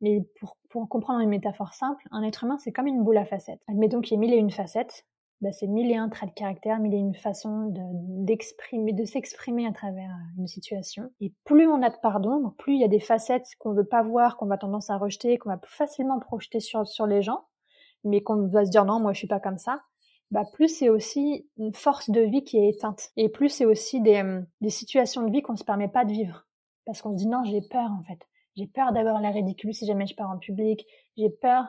[0.01, 3.25] Mais pour, pour comprendre une métaphore simple, un être humain, c'est comme une boule à
[3.25, 3.61] facettes.
[3.67, 5.05] Admettons qu'il y ait mille et une facettes
[5.41, 9.67] bah, c'est mille et un traits de caractère, mille et une façons d'exprimer, de, s'exprimer
[9.67, 11.11] à travers euh, une situation.
[11.21, 14.01] Et plus on a de pardon, plus il y a des facettes qu'on veut pas
[14.01, 17.45] voir, qu'on va tendance à rejeter, qu'on va facilement projeter sur, sur les gens,
[18.03, 19.81] mais qu'on va se dire non, moi je suis pas comme ça.
[20.31, 23.11] Bah plus c'est aussi une force de vie qui est éteinte.
[23.15, 26.11] Et plus c'est aussi des, euh, des situations de vie qu'on se permet pas de
[26.11, 26.47] vivre.
[26.85, 28.19] Parce qu'on se dit non, j'ai peur en fait.
[28.57, 30.87] J'ai peur d'avoir la ridicule si jamais je pars en public.
[31.15, 31.67] J'ai peur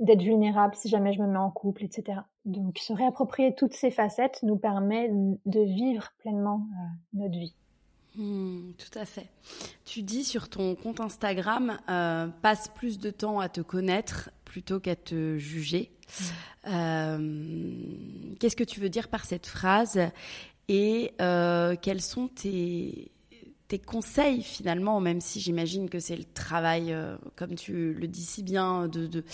[0.00, 2.18] d'être vulnérable si jamais je me mets en couple, etc.
[2.44, 7.54] Donc, se réapproprier toutes ces facettes nous permet de vivre pleinement euh, notre vie.
[8.16, 9.28] Hmm, tout à fait.
[9.84, 14.80] Tu dis sur ton compte Instagram, euh, passe plus de temps à te connaître plutôt
[14.80, 15.92] qu'à te juger.
[16.08, 16.72] Hmm.
[16.72, 20.00] Euh, qu'est-ce que tu veux dire par cette phrase?
[20.68, 23.12] Et quels sont tes,
[23.68, 28.24] tes conseils finalement, même si j'imagine que c'est le travail, euh, comme tu le dis
[28.24, 29.24] si bien, de, de,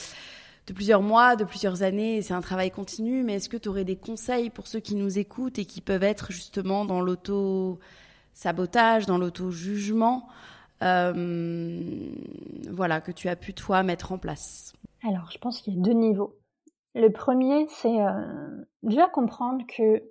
[0.75, 3.97] plusieurs mois, de plusieurs années, c'est un travail continu, mais est-ce que tu aurais des
[3.97, 10.27] conseils pour ceux qui nous écoutent et qui peuvent être justement dans l'auto-sabotage, dans l'auto-jugement,
[10.83, 11.83] euh,
[12.71, 14.73] voilà, que tu as pu toi mettre en place?
[15.07, 16.39] Alors, je pense qu'il y a deux niveaux.
[16.95, 20.03] Le premier, c'est euh, déjà comprendre que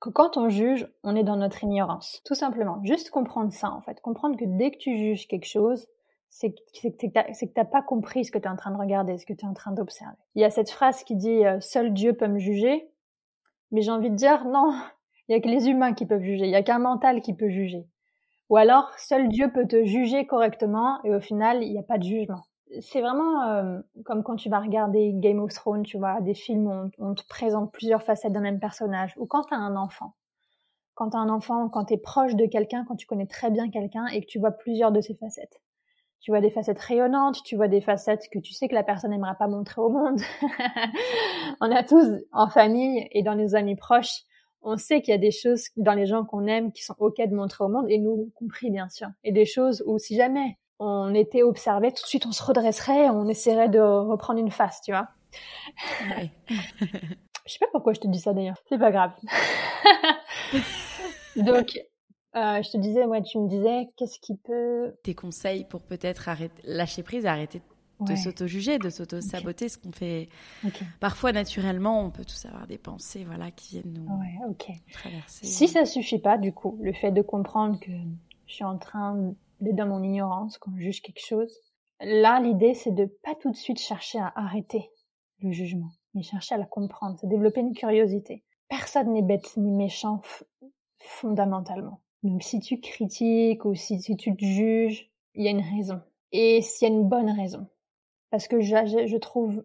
[0.00, 2.22] que quand on juge, on est dans notre ignorance.
[2.24, 2.80] Tout simplement.
[2.84, 4.00] Juste comprendre ça, en fait.
[4.00, 5.86] Comprendre que dès que tu juges quelque chose,
[6.30, 7.10] c'est que tu
[7.56, 9.48] n'as pas compris ce que tu es en train de regarder, ce que tu es
[9.48, 10.16] en train d'observer.
[10.34, 12.90] Il y a cette phrase qui dit euh, Seul Dieu peut me juger»,
[13.70, 14.72] mais j'ai envie de dire non,
[15.28, 17.34] il y a que les humains qui peuvent juger, il y a qu'un mental qui
[17.34, 17.86] peut juger.
[18.50, 21.98] Ou alors, seul Dieu peut te juger correctement et au final, il n'y a pas
[21.98, 22.44] de jugement
[22.80, 26.66] c'est vraiment euh, comme quand tu vas regarder Game of Thrones, tu vois, des films
[26.66, 30.14] où on, te présente plusieurs facettes d'un même personnage, ou quand tu as un enfant.
[30.94, 33.50] quand tu as un enfant, quand tu es proche de quelqu'un, quand tu connais très
[33.50, 35.60] bien quelqu'un et que tu vois plusieurs de ses facettes.
[36.20, 39.12] Tu vois des facettes rayonnantes, tu vois des facettes que tu sais que la personne
[39.12, 40.20] n'aimera pas montrer au monde.
[41.60, 44.24] on a tous en famille et dans nos amis proches,
[44.62, 47.16] on sait qu'il y a des choses dans les gens qu'on aime qui sont ok
[47.18, 49.08] de montrer au monde et nous compris bien sûr.
[49.22, 53.10] Et des choses où si jamais on était observé, tout de suite on se redresserait,
[53.10, 55.08] on essaierait de reprendre une face, tu vois.
[56.10, 56.30] Ouais.
[57.46, 58.58] Je sais pas pourquoi je te dis ça d'ailleurs.
[58.68, 59.12] C'est pas grave.
[61.36, 61.78] Donc,
[62.36, 64.94] euh, je te disais, ouais, tu me disais, qu'est-ce qui peut...
[65.02, 67.62] Tes conseils pour peut-être arrêter, lâcher prise, arrêter
[68.00, 70.28] de s'auto-juger, de s'auto-saboter, ce qu'on fait
[71.00, 72.04] parfois naturellement.
[72.04, 74.54] On peut tous avoir des pensées, voilà, qui viennent nous
[74.92, 75.46] traverser.
[75.46, 77.90] Si ça suffit pas, du coup, le fait de comprendre que
[78.46, 81.52] je suis en train dans mon ignorance quand je juge quelque chose,
[82.00, 84.90] là, l'idée, c'est de pas tout de suite chercher à arrêter
[85.40, 88.44] le jugement, mais chercher à la comprendre, c'est développer une curiosité.
[88.68, 90.20] Personne n'est bête ni méchant
[90.98, 92.00] fondamentalement.
[92.22, 96.00] Donc si tu critiques ou si, tu te juges, il y a une raison.
[96.32, 97.66] Et s'il y a une bonne raison.
[98.30, 99.64] Parce que je trouve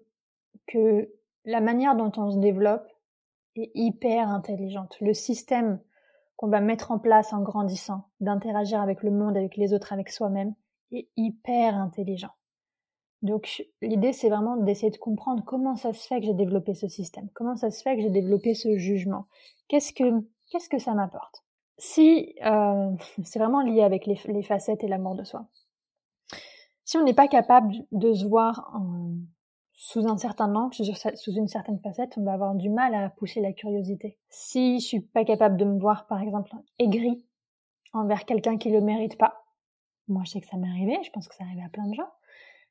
[0.67, 1.11] que
[1.45, 2.87] la manière dont on se développe
[3.55, 4.97] est hyper intelligente.
[5.01, 5.79] Le système
[6.35, 10.09] qu'on va mettre en place en grandissant, d'interagir avec le monde, avec les autres, avec
[10.09, 10.53] soi-même,
[10.91, 12.31] est hyper intelligent.
[13.21, 16.89] Donc l'idée, c'est vraiment d'essayer de comprendre comment ça se fait que j'ai développé ce
[16.89, 19.27] système, comment ça se fait que j'ai développé ce jugement,
[19.69, 20.03] qu'est-ce que
[20.51, 21.43] qu'est-ce que ça m'apporte?
[21.77, 22.91] Si euh,
[23.23, 25.47] c'est vraiment lié avec les, facettes et l'amour de soi.
[26.83, 28.77] Si on n'est pas capable de se voir
[29.85, 33.41] sous un certain angle, sous une certaine facette, on va avoir du mal à pousser
[33.41, 34.17] la curiosité.
[34.29, 37.25] Si je suis pas capable de me voir, par exemple, aigri
[37.91, 39.43] envers quelqu'un qui le mérite pas,
[40.07, 41.95] moi je sais que ça m'est arrivé, je pense que ça arrive à plein de
[41.95, 42.07] gens,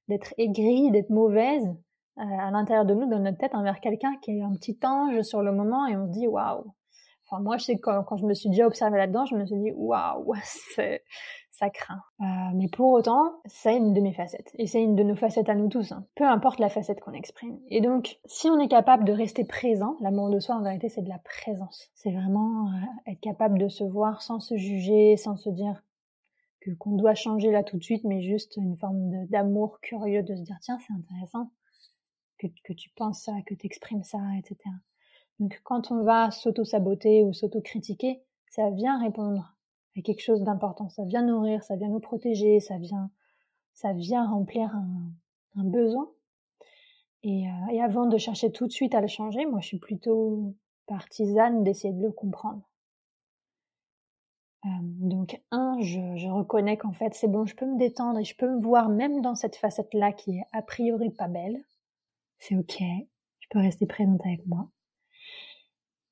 [0.08, 1.66] d'être aigri, d'être mauvaise
[2.16, 5.20] euh, à l'intérieur de nous, dans notre tête, envers quelqu'un qui est un petit ange
[5.20, 6.64] sur le moment et on se dit waouh.
[7.26, 9.58] Enfin, moi, je sais que quand, je me suis déjà observée là-dedans, je me suis
[9.58, 10.32] dit waouh,
[11.52, 12.02] ça craint.
[12.20, 12.24] Euh,
[12.54, 14.50] mais pour autant, c'est une de mes facettes.
[14.58, 16.06] Et c'est une de nos facettes à nous tous, hein.
[16.14, 17.60] peu importe la facette qu'on exprime.
[17.68, 21.02] Et donc, si on est capable de rester présent, l'amour de soi, en vérité, c'est
[21.02, 21.90] de la présence.
[21.94, 25.82] C'est vraiment euh, être capable de se voir sans se juger, sans se dire
[26.60, 30.34] que qu'on doit changer là tout de suite, mais juste une forme d'amour curieux de
[30.34, 31.50] se dire tiens c'est intéressant
[32.38, 34.56] que, que tu penses ça, que tu exprimes ça, etc.
[35.38, 39.54] Donc quand on va s'auto-saboter ou s'auto-critiquer, ça vient répondre
[40.00, 43.10] quelque chose d'important, ça vient nourrir, ça vient nous protéger, ça vient,
[43.74, 44.74] ça vient remplir
[45.54, 46.10] un, besoin.
[47.22, 50.54] Et, euh, avant de chercher tout de suite à le changer, moi je suis plutôt
[50.86, 52.62] partisane d'essayer de le comprendre.
[54.64, 58.36] Euh, donc un, je, reconnais qu'en fait c'est bon, je peux me détendre et je
[58.36, 61.62] peux me voir même dans cette facette-là qui est a priori pas belle.
[62.38, 62.82] C'est ok,
[63.40, 64.70] je peux rester présente avec moi.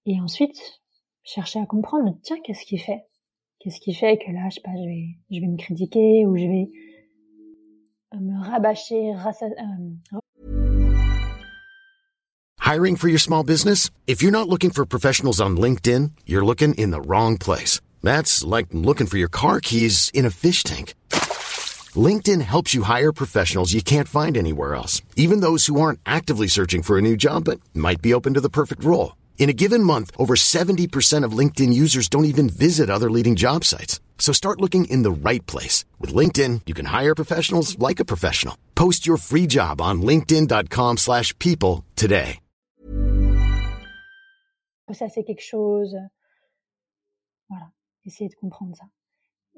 [0.07, 0.83] Et ensuite,
[1.23, 3.07] chercher à comprendre, tiens, qu'est-ce qui fait?
[3.61, 6.35] Qu'est-ce qui fait que là, je sais pas, je vais, je vais me critiquer ou
[6.35, 6.71] je vais
[8.15, 10.01] euh, me rabâcher, euh,
[12.61, 16.73] Hiring for your small business If you're not looking for professionals on LinkedIn, you're looking
[16.75, 17.83] in the wrong place.
[18.03, 20.95] That's like looking for your car keys in a fish tank.
[21.95, 26.49] LinkedIn helps you hire professionals you can't find anywhere else, even those who aren't actively
[26.49, 29.20] searching for a new job but might be open to the perfect role.
[29.41, 33.65] In a given month, over 70% of LinkedIn users don't even visit other leading job
[33.65, 33.99] sites.
[34.19, 35.85] So start looking in the right place.
[35.99, 38.57] With LinkedIn, you can hire professionals like a professional.
[38.75, 42.39] Post your free job on linkedin.com slash people today.
[44.93, 45.95] Ça, c'est quelque chose...
[47.49, 47.71] Voilà.
[48.05, 48.85] essayer de comprendre ça.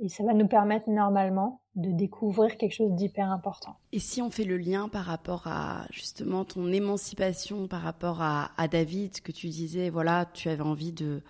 [0.00, 3.76] Et ça va nous permettre normalement de découvrir quelque chose d'hyper important.
[3.92, 8.50] Et si on fait le lien par rapport à justement ton émancipation, par rapport à,
[8.70, 11.22] David, que tu disais, voilà, tu avais envie de,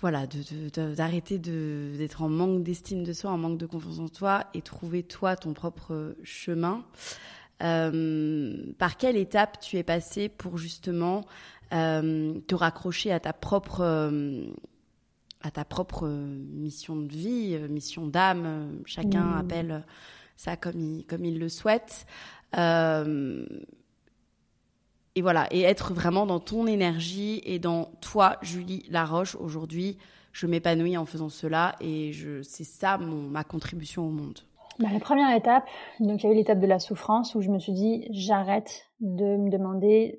[0.00, 0.26] voilà,
[0.96, 5.02] d'arrêter d'être en manque d'estime de soi, en manque de confiance en toi, et trouver
[5.02, 6.84] toi ton propre chemin.
[7.62, 11.26] Euh, par quelle étape tu es passé pour justement
[11.74, 14.46] euh, te raccrocher à ta propre euh,
[15.42, 18.44] à ta propre euh, mission de vie, euh, mission d'âme.
[18.46, 19.38] Euh, chacun mmh.
[19.38, 19.84] appelle
[20.36, 22.06] ça comme il, comme il le souhaite.
[22.54, 22.58] et
[25.22, 29.98] voilà, et être vraiment dans ton énergie et dans toi, Julie Laroche, aujourd'hui,
[30.32, 34.38] je m'épanouis en faisant cela et je, c'est ça mon, ma contribution au monde.
[34.78, 35.64] Bah, la première étape,
[35.98, 38.86] donc il y a eu l'étape de la souffrance où je me suis dit j'arrête
[39.00, 40.18] de me demander,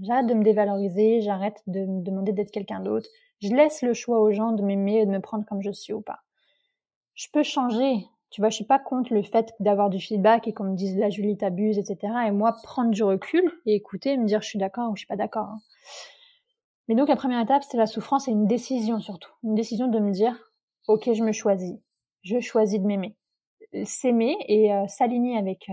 [0.00, 3.08] j'arrête de me dévaloriser, j'arrête de me demander d'être quelqu'un d'autre,
[3.42, 5.92] je laisse le choix aux gens de m'aimer et de me prendre comme je suis
[5.92, 6.20] ou pas.
[7.14, 8.06] Je peux changer.
[8.30, 10.96] Tu vois, je suis pas contre le fait d'avoir du feedback et qu'on me dise
[10.96, 12.14] la Julie t'abuse, etc.
[12.26, 15.00] Et moi, prendre du recul et écouter et me dire je suis d'accord ou je
[15.00, 15.48] suis pas d'accord.
[15.48, 15.60] Hein.
[16.88, 19.32] Mais donc la première étape, c'est la souffrance et une décision surtout.
[19.42, 20.50] Une décision de me dire,
[20.86, 21.76] ok, je me choisis.
[22.22, 23.16] Je choisis de m'aimer.
[23.84, 25.72] S'aimer et euh, s'aligner avec euh,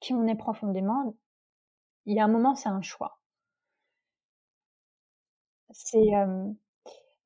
[0.00, 1.14] qui on est profondément,
[2.04, 3.18] il y a un moment, c'est un choix.
[5.70, 6.14] C'est...
[6.14, 6.52] Euh,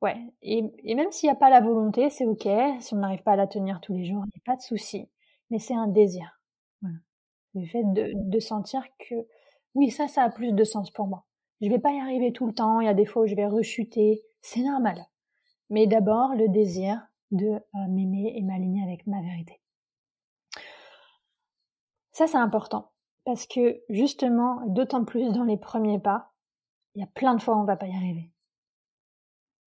[0.02, 0.16] ouais.
[0.42, 0.62] Et,
[0.94, 2.48] même s'il n'y a pas la volonté, c'est ok.
[2.80, 4.62] Si on n'arrive pas à la tenir tous les jours, il n'y a pas de
[4.62, 5.08] souci.
[5.50, 6.40] Mais c'est un désir.
[7.54, 9.14] Le fait de, sentir que,
[9.74, 11.24] oui, ça, ça a plus de sens pour moi.
[11.60, 13.34] Je vais pas y arriver tout le temps, il y a des fois où je
[13.34, 15.04] vais rechuter, c'est normal.
[15.68, 19.60] Mais d'abord, le désir de euh, m'aimer et m'aligner avec ma vérité.
[22.12, 22.92] Ça, c'est important.
[23.24, 26.32] Parce que justement, d'autant plus dans les premiers pas,
[26.94, 28.30] il y a plein de fois où on va pas y arriver.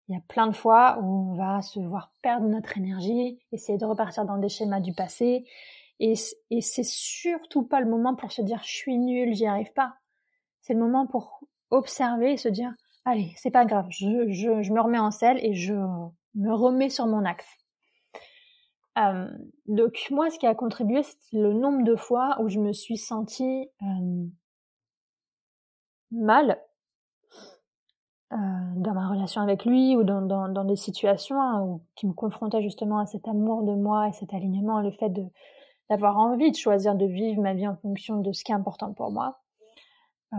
[0.08, 3.78] Il y a plein de fois où on va se voir perdre notre énergie, essayer
[3.78, 5.46] de repartir dans des schémas du passé.
[6.00, 9.96] Et, c'est surtout pas le moment pour se dire je suis nul, j'y arrive pas.
[10.62, 11.42] C'est le moment pour
[11.72, 15.54] observer et se dire allez, c'est pas grave, je, je, me remets en selle et
[15.54, 17.48] je me remets sur mon axe.
[18.98, 19.30] Euh,
[19.68, 22.98] donc moi, ce qui a contribué, c'est le nombre de fois où je me suis
[22.98, 24.28] sentie euh,
[26.12, 26.60] mal
[28.32, 32.14] dans ma relation avec lui ou dans, dans, dans des situations hein, où, qui me
[32.14, 35.24] confrontaient justement à cet amour de moi et cet alignement, le fait de
[35.90, 38.94] d'avoir envie de choisir de vivre ma vie en fonction de ce qui est important
[38.94, 39.40] pour moi.
[40.34, 40.38] Euh,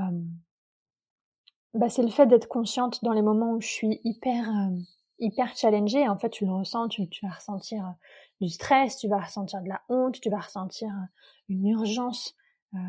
[1.74, 4.76] bah, c'est le fait d'être consciente dans les moments où je suis hyper euh,
[5.18, 6.09] hyper challengée.
[6.09, 7.93] En fait, tu le ressens, tu, vas ressentir euh,
[8.41, 11.07] du stress, tu vas ressentir de la honte, tu vas ressentir euh,
[11.49, 12.34] une urgence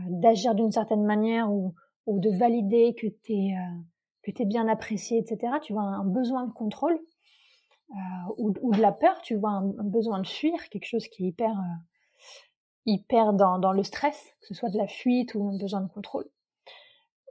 [0.09, 1.73] d'agir d'une certaine manière ou,
[2.05, 3.55] ou de valider que tu es
[4.23, 5.53] que t'es bien apprécié, etc.
[5.61, 6.99] Tu vois un, besoin de contrôle
[8.37, 11.27] ou, ou, de la peur, tu vois un, besoin de fuir, quelque chose qui est
[11.29, 11.55] hyper
[12.85, 15.87] hyper dans, dans le stress, que ce soit de la fuite ou un besoin de
[15.87, 16.25] contrôle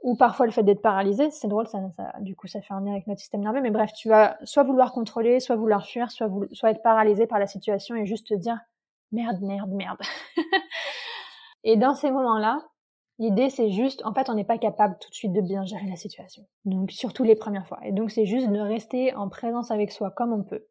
[0.03, 2.81] ou parfois le fait d'être paralysé, c'est drôle, ça, ça, du coup ça fait un
[2.81, 6.11] lien avec notre système nerveux, mais bref, tu vas soit vouloir contrôler, soit vouloir fuir,
[6.11, 8.57] soit, soit être paralysé par la situation et juste te dire
[9.11, 9.99] merde, merde, merde.
[11.63, 12.61] et dans ces moments-là,
[13.19, 15.87] l'idée c'est juste, en fait on n'est pas capable tout de suite de bien gérer
[15.87, 17.79] la situation, donc surtout les premières fois.
[17.83, 20.65] Et donc c'est juste de rester en présence avec soi comme on peut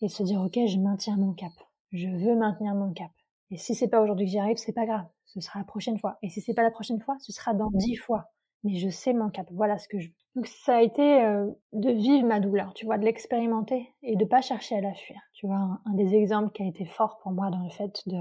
[0.00, 1.52] et se dire ok, je maintiens mon cap,
[1.92, 3.10] je veux maintenir mon cap.
[3.50, 5.98] Et si c'est pas aujourd'hui que j'y arrive, c'est pas grave ce sera la prochaine
[5.98, 6.18] fois.
[6.22, 8.26] Et si c'est pas la prochaine fois, ce sera dans dix fois.
[8.64, 10.14] Mais je sais mon cap, voilà ce que je veux.
[10.36, 14.24] Donc ça a été euh, de vivre ma douleur, tu vois, de l'expérimenter et de
[14.24, 15.20] pas chercher à la fuir.
[15.34, 18.20] Tu vois, un, des exemples qui a été fort pour moi dans le fait de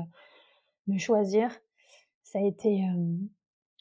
[0.87, 1.51] me choisir,
[2.23, 3.15] ça a été euh,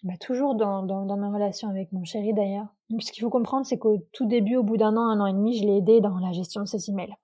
[0.02, 2.66] bah, toujours dans, dans, dans, ma relation avec mon chéri d'ailleurs.
[2.88, 5.26] Donc ce qu'il faut comprendre, c'est qu'au tout début, au bout d'un an, un an
[5.26, 7.14] et demi, je l'ai aidé dans la gestion de ses emails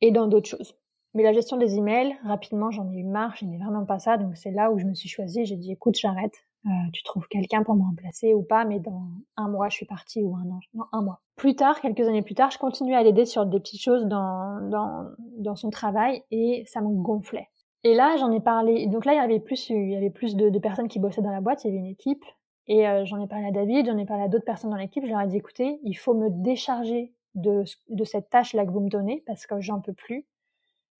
[0.00, 0.74] et dans d'autres choses.
[1.14, 4.16] Mais la gestion des emails, rapidement, j'en ai eu marre, je n'ai vraiment pas ça,
[4.16, 5.44] donc c'est là où je me suis choisie.
[5.44, 6.34] J'ai dit, écoute, j'arrête.
[6.66, 9.02] Euh, tu trouves quelqu'un pour me remplacer ou pas, mais dans
[9.36, 10.60] un mois, je suis partie ou un an,
[10.92, 11.20] un mois.
[11.36, 14.66] Plus tard, quelques années plus tard, je continuais à l'aider sur des petites choses dans,
[14.70, 17.48] dans, dans son travail et ça me gonflait.
[17.84, 18.86] Et là, j'en ai parlé.
[18.86, 21.30] Donc là, il y avait plus, il y avait plus de, personnes qui bossaient dans
[21.30, 21.64] la boîte.
[21.64, 22.24] Il y avait une équipe.
[22.66, 25.04] Et euh, j'en ai parlé à David, j'en ai parlé à d'autres personnes dans l'équipe.
[25.04, 28.80] Je leur ai dit, écoutez, il faut me décharger de, de cette tâche-là que vous
[28.80, 30.26] me donnez parce que j'en peux plus.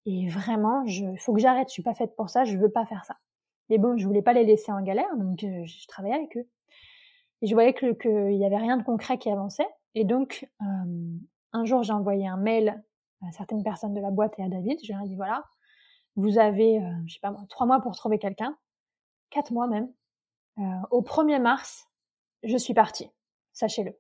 [0.04, 1.68] Et vraiment, il faut que j'arrête.
[1.68, 2.44] Je suis pas faite pour ça.
[2.44, 3.16] Je veux pas faire ça.
[3.70, 6.46] Mais bon, je voulais pas les laisser en galère, donc euh, je travaillais avec eux.
[7.40, 9.66] Et je voyais que qu'il y avait rien de concret qui avançait.
[9.94, 11.18] Et donc, euh,
[11.52, 12.82] un jour, j'ai envoyé un mail
[13.22, 14.78] à certaines personnes de la boîte et à David.
[14.84, 15.44] Je leur ai dit voilà,
[16.16, 18.56] vous avez, euh, je sais pas moi, trois mois pour trouver quelqu'un,
[19.30, 19.92] quatre mois même.
[20.58, 21.88] Euh, au 1er mars,
[22.42, 23.10] je suis partie.
[23.52, 23.96] Sachez-le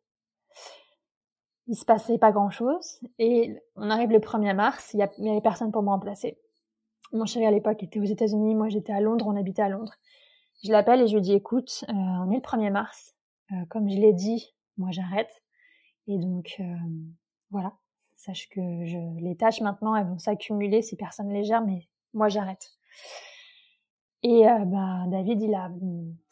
[1.66, 3.00] il se passait pas grand chose.
[3.18, 6.38] Et on arrive le 1er mars, il y, avait personne pour me remplacer.
[7.12, 9.94] Mon chéri à l'époque était aux États-Unis, moi j'étais à Londres, on habitait à Londres.
[10.62, 13.14] Je l'appelle et je lui dis écoute, euh, on est le 1er mars,
[13.52, 15.42] euh, comme je l'ai dit, moi j'arrête.
[16.06, 16.76] Et donc euh,
[17.50, 17.74] voilà,
[18.16, 22.28] sache que je, les tâches maintenant elles vont s'accumuler si personne les gère, mais moi
[22.28, 22.70] j'arrête.
[24.22, 25.70] Et bah, David, il a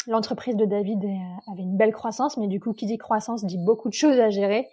[0.07, 1.05] l'entreprise de David
[1.51, 4.31] avait une belle croissance, mais du coup, qui dit croissance dit beaucoup de choses à
[4.31, 4.69] gérer.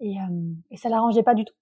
[0.00, 1.54] Et, euh, et ça l'arrangeait pas du tout.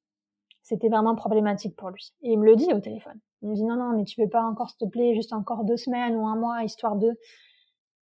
[0.63, 2.13] C'était vraiment problématique pour lui.
[2.23, 3.19] Et il me le dit au téléphone.
[3.43, 5.65] Il me dit non, non, mais tu veux pas encore, s'il te plaît, juste encore
[5.65, 7.13] deux semaines ou un mois, histoire de...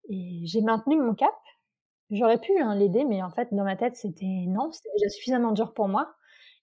[0.08, 1.34] Et j'ai maintenu mon cap.
[2.10, 5.52] J'aurais pu hein, l'aider, mais en fait, dans ma tête, c'était non, c'était déjà suffisamment
[5.52, 6.12] dur pour moi.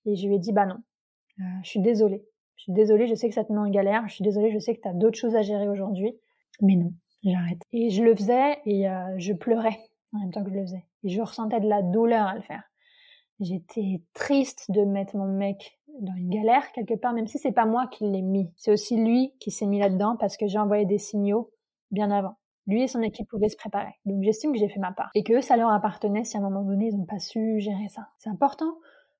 [0.05, 0.77] Et je lui ai dit, bah non,
[1.39, 2.25] euh, je suis désolée.
[2.57, 4.07] Je suis désolée, je sais que ça te met en galère.
[4.07, 6.13] Je suis désolée, je sais que tu as d'autres choses à gérer aujourd'hui.
[6.61, 6.91] Mais non,
[7.23, 7.61] j'arrête.
[7.71, 9.77] Et je le faisais et euh, je pleurais
[10.13, 10.85] en même temps que je le faisais.
[11.03, 12.63] Et je ressentais de la douleur à le faire.
[13.39, 17.65] J'étais triste de mettre mon mec dans une galère quelque part, même si c'est pas
[17.65, 18.51] moi qui l'ai mis.
[18.55, 21.51] C'est aussi lui qui s'est mis là-dedans parce que j'ai envoyé des signaux
[21.91, 22.37] bien avant.
[22.65, 23.93] lui et son équipe pouvaient se préparer.
[24.05, 25.11] Donc j'estime que j'ai fait ma part.
[25.13, 27.87] Et que ça leur appartenait si à un moment donné, ils n'ont pas su gérer
[27.89, 28.09] ça.
[28.17, 28.73] C'est important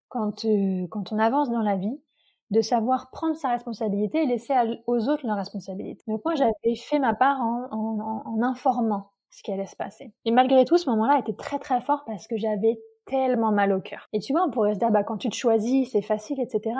[0.09, 2.01] quand, euh, quand on avance dans la vie
[2.49, 4.53] de savoir prendre sa responsabilité et laisser
[4.85, 6.03] aux autres leur responsabilité.
[6.07, 10.13] Donc moi, j'avais fait ma part en, en, en, informant ce qui allait se passer.
[10.25, 13.81] Et malgré tout, ce moment-là était très très fort parce que j'avais tellement mal au
[13.81, 14.07] cœur.
[14.13, 16.75] Et tu vois, on pourrait se dire, bah, quand tu te choisis, c'est facile, etc.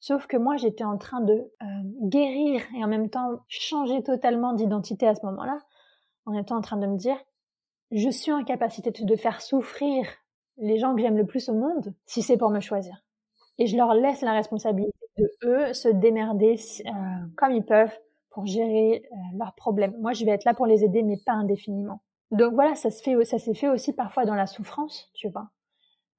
[0.00, 1.66] Sauf que moi, j'étais en train de euh,
[2.02, 5.58] guérir et en même temps changer totalement d'identité à ce moment-là,
[6.26, 7.16] en étant en train de me dire,
[7.90, 10.06] je suis en capacité de faire souffrir
[10.58, 13.02] les gens que j'aime le plus au monde si c'est pour me choisir.
[13.58, 16.56] Et je leur laisse la responsabilité de eux se démerder
[16.86, 16.90] euh,
[17.36, 17.96] comme ils peuvent
[18.30, 19.96] pour gérer euh, leurs problèmes.
[19.98, 22.02] Moi, je vais être là pour les aider, mais pas indéfiniment.
[22.30, 25.48] Donc voilà, ça se fait, ça s'est fait aussi parfois dans la souffrance, tu vois.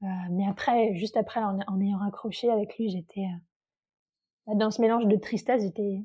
[0.04, 3.28] Euh, mais après, juste après, en, ayant raccroché avec lui, j'étais
[4.48, 6.04] euh, dans ce mélange de tristesse, j'étais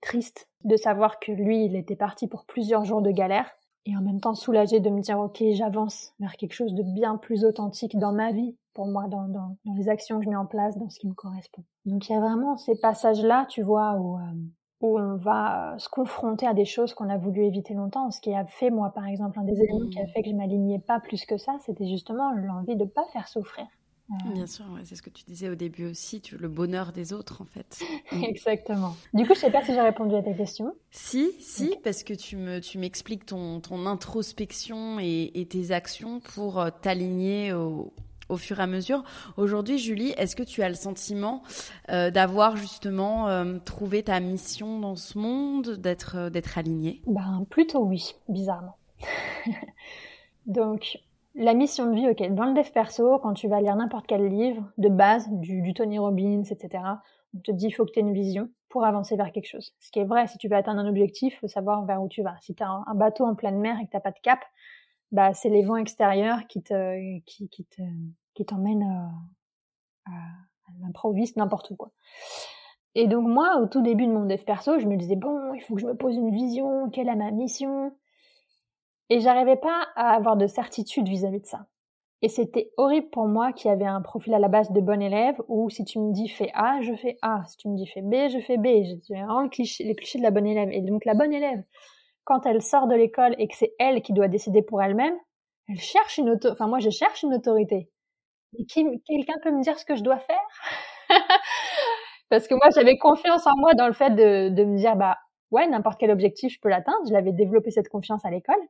[0.00, 3.50] triste de savoir que lui, il était parti pour plusieurs jours de galère
[3.86, 7.16] et en même temps soulagée de me dire ok, j'avance vers quelque chose de bien
[7.16, 10.36] plus authentique dans ma vie, pour moi, dans, dans, dans, les actions que je mets
[10.36, 11.64] en place, dans ce qui me correspond.
[11.86, 14.32] Donc il y a vraiment ces passages-là, tu vois, où euh,
[14.80, 18.10] où on va se confronter à des choses qu'on a voulu éviter longtemps.
[18.10, 20.08] Ce qui a fait, moi, par exemple, un des éléments qui a mmh.
[20.08, 23.66] fait que je m'alignais pas plus que ça, c'était justement l'envie de pas faire souffrir.
[24.32, 27.42] Bien sûr, c'est ce que tu disais au début aussi, tu, le bonheur des autres
[27.42, 27.80] en fait.
[28.22, 28.96] Exactement.
[29.14, 30.74] Du coup, je sais pas si j'ai répondu à ta question.
[30.90, 36.20] Si, si, parce que tu me, tu m'expliques ton, ton introspection et, et, tes actions
[36.20, 37.92] pour euh, t'aligner au,
[38.30, 39.02] au fur et à mesure.
[39.36, 41.42] Aujourd'hui, Julie, est-ce que tu as le sentiment
[41.90, 47.02] euh, d'avoir justement euh, trouvé ta mission dans ce monde, d'être euh, d'être alignée?
[47.06, 48.76] Ben plutôt oui, bizarrement.
[50.46, 50.98] Donc
[51.40, 54.28] la mission de vie, ok, dans le dev perso, quand tu vas lire n'importe quel
[54.28, 56.84] livre de base, du, Tony Robbins, etc.,
[57.34, 59.72] on te dit il faut que tu aies une vision pour avancer vers quelque chose.
[59.80, 62.08] Ce qui est vrai, si tu veux atteindre un objectif, il faut savoir vers où
[62.08, 62.36] tu vas.
[62.42, 64.40] Si tu as un, bateau en pleine mer et que tu pas de cap,
[65.12, 67.82] bah, c'est les vents extérieurs qui te, qui, qui te,
[68.34, 71.90] qui t'emmène à, à l'improviste, n'importe quoi.
[72.94, 75.62] Et donc moi, au tout début de mon dev perso, je me disais bon, il
[75.62, 77.92] faut que je me pose une vision, quelle est ma mission?
[79.10, 81.66] Et j'arrivais pas à avoir de certitude vis-à-vis de ça.
[82.22, 85.36] Et c'était horrible pour moi qui avait un profil à la base de bon élève
[85.48, 87.42] où si tu me dis fais A, je fais A.
[87.46, 88.66] Si tu me dis fais B, je fais B.
[88.84, 90.70] J'ai vraiment le cliché, les clichés de la bonne élève.
[90.72, 91.62] Et donc la bonne élève,
[92.24, 95.14] quand elle sort de l'école et que c'est elle qui doit décider pour elle-même,
[95.68, 96.52] elle cherche une autorité.
[96.52, 97.90] Enfin moi, je cherche une autorité
[99.06, 100.48] quelqu'un peut me dire ce que je dois faire?
[102.30, 105.18] Parce que moi, j'avais confiance en moi dans le fait de, de me dire, bah
[105.50, 107.06] ouais, n'importe quel objectif, je peux l'atteindre.
[107.08, 108.60] Je l'avais développé cette confiance à l'école.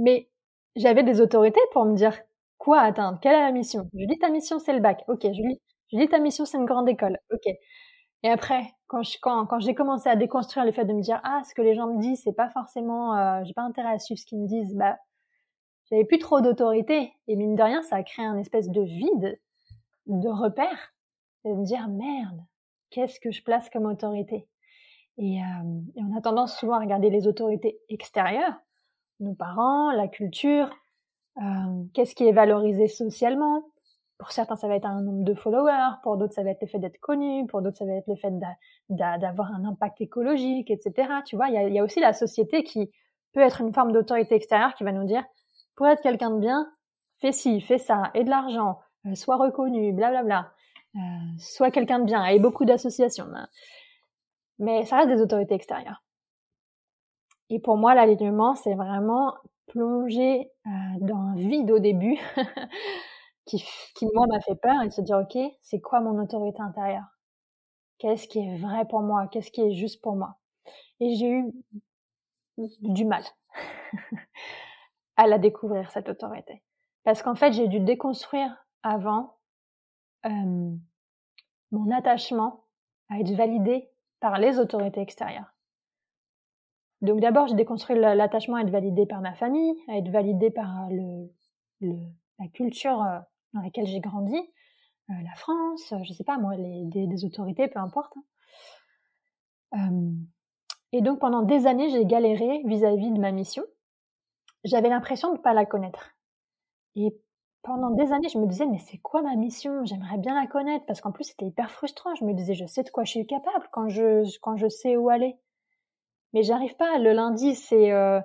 [0.00, 0.28] Mais
[0.76, 2.18] j'avais des autorités pour me dire
[2.58, 3.88] quoi atteindre, quelle est la mission.
[3.94, 5.04] Je dis ta mission, c'est le bac.
[5.08, 7.18] Ok, je dis, ta mission, c'est une grande école.
[7.32, 7.46] Ok.
[8.22, 11.62] Et après, quand j'ai commencé à déconstruire le fait de me dire ah ce que
[11.62, 14.40] les gens me disent c'est pas forcément euh, j'ai pas intérêt à suivre ce qu'ils
[14.40, 14.98] me disent bah
[15.90, 17.12] j'avais plus trop d'autorité.
[17.28, 19.40] Et mine de rien, ça a créé un espèce de vide,
[20.06, 20.94] de repère,
[21.44, 22.40] de me dire merde,
[22.90, 24.48] qu'est-ce que je place comme autorité?
[25.18, 28.54] Et, euh, et, on a tendance souvent à regarder les autorités extérieures,
[29.20, 30.70] nos parents, la culture,
[31.38, 31.42] euh,
[31.94, 33.64] qu'est-ce qui est valorisé socialement.
[34.18, 36.66] Pour certains, ça va être un nombre de followers, pour d'autres, ça va être le
[36.66, 38.32] fait d'être connu, pour d'autres, ça va être le fait
[38.90, 41.08] d'avoir un impact écologique, etc.
[41.24, 42.90] Tu vois, il y a, aussi la société qui
[43.32, 45.24] peut être une forme d'autorité extérieure qui va nous dire
[45.74, 46.70] pour être quelqu'un de bien,
[47.20, 50.52] fais ci, fais ça, et de l'argent, euh, sois reconnu, blablabla,
[50.96, 50.98] euh,
[51.38, 53.28] sois quelqu'un de bien, et beaucoup d'associations.
[53.34, 53.48] Hein.
[54.58, 56.02] Mais ça reste des autorités extérieures.
[57.50, 59.34] Et pour moi, l'alignement, c'est vraiment
[59.66, 60.70] plonger euh,
[61.00, 62.18] dans un vide au début
[63.44, 67.06] qui, qui, moi, m'a fait peur et se dire, OK, c'est quoi mon autorité intérieure?
[67.98, 69.28] Qu'est-ce qui est vrai pour moi?
[69.28, 70.36] Qu'est-ce qui est juste pour moi?
[71.00, 71.52] Et j'ai eu
[72.56, 73.24] du mal.
[75.16, 76.62] à la découvrir, cette autorité.
[77.04, 79.36] Parce qu'en fait, j'ai dû déconstruire avant
[80.24, 80.74] euh,
[81.72, 82.64] mon attachement
[83.10, 83.90] à être validé
[84.20, 85.52] par les autorités extérieures.
[87.02, 90.88] Donc d'abord, j'ai déconstruit l'attachement à être validé par ma famille, à être validé par
[90.90, 91.28] le
[91.80, 93.18] la culture euh,
[93.54, 98.12] dans laquelle j'ai grandi, euh, la France, je sais pas moi, les, autorités, peu importe.
[99.72, 99.90] Hein.
[99.90, 100.10] Euh,
[100.92, 103.62] et donc pendant des années, j'ai galéré vis-à-vis -vis de ma mission
[104.64, 106.14] j'avais l'impression de ne pas la connaître.
[106.96, 107.14] Et
[107.62, 109.84] pendant des années, je me disais, mais c'est quoi ma mission?
[109.84, 112.14] J'aimerais bien la connaître, parce qu'en plus, c'était hyper frustrant.
[112.14, 114.96] Je me disais, je sais de quoi je suis capable quand je, quand je sais
[114.96, 115.36] où aller.
[116.32, 116.98] Mais j'arrive pas.
[116.98, 118.20] Le lundi, c'est euh,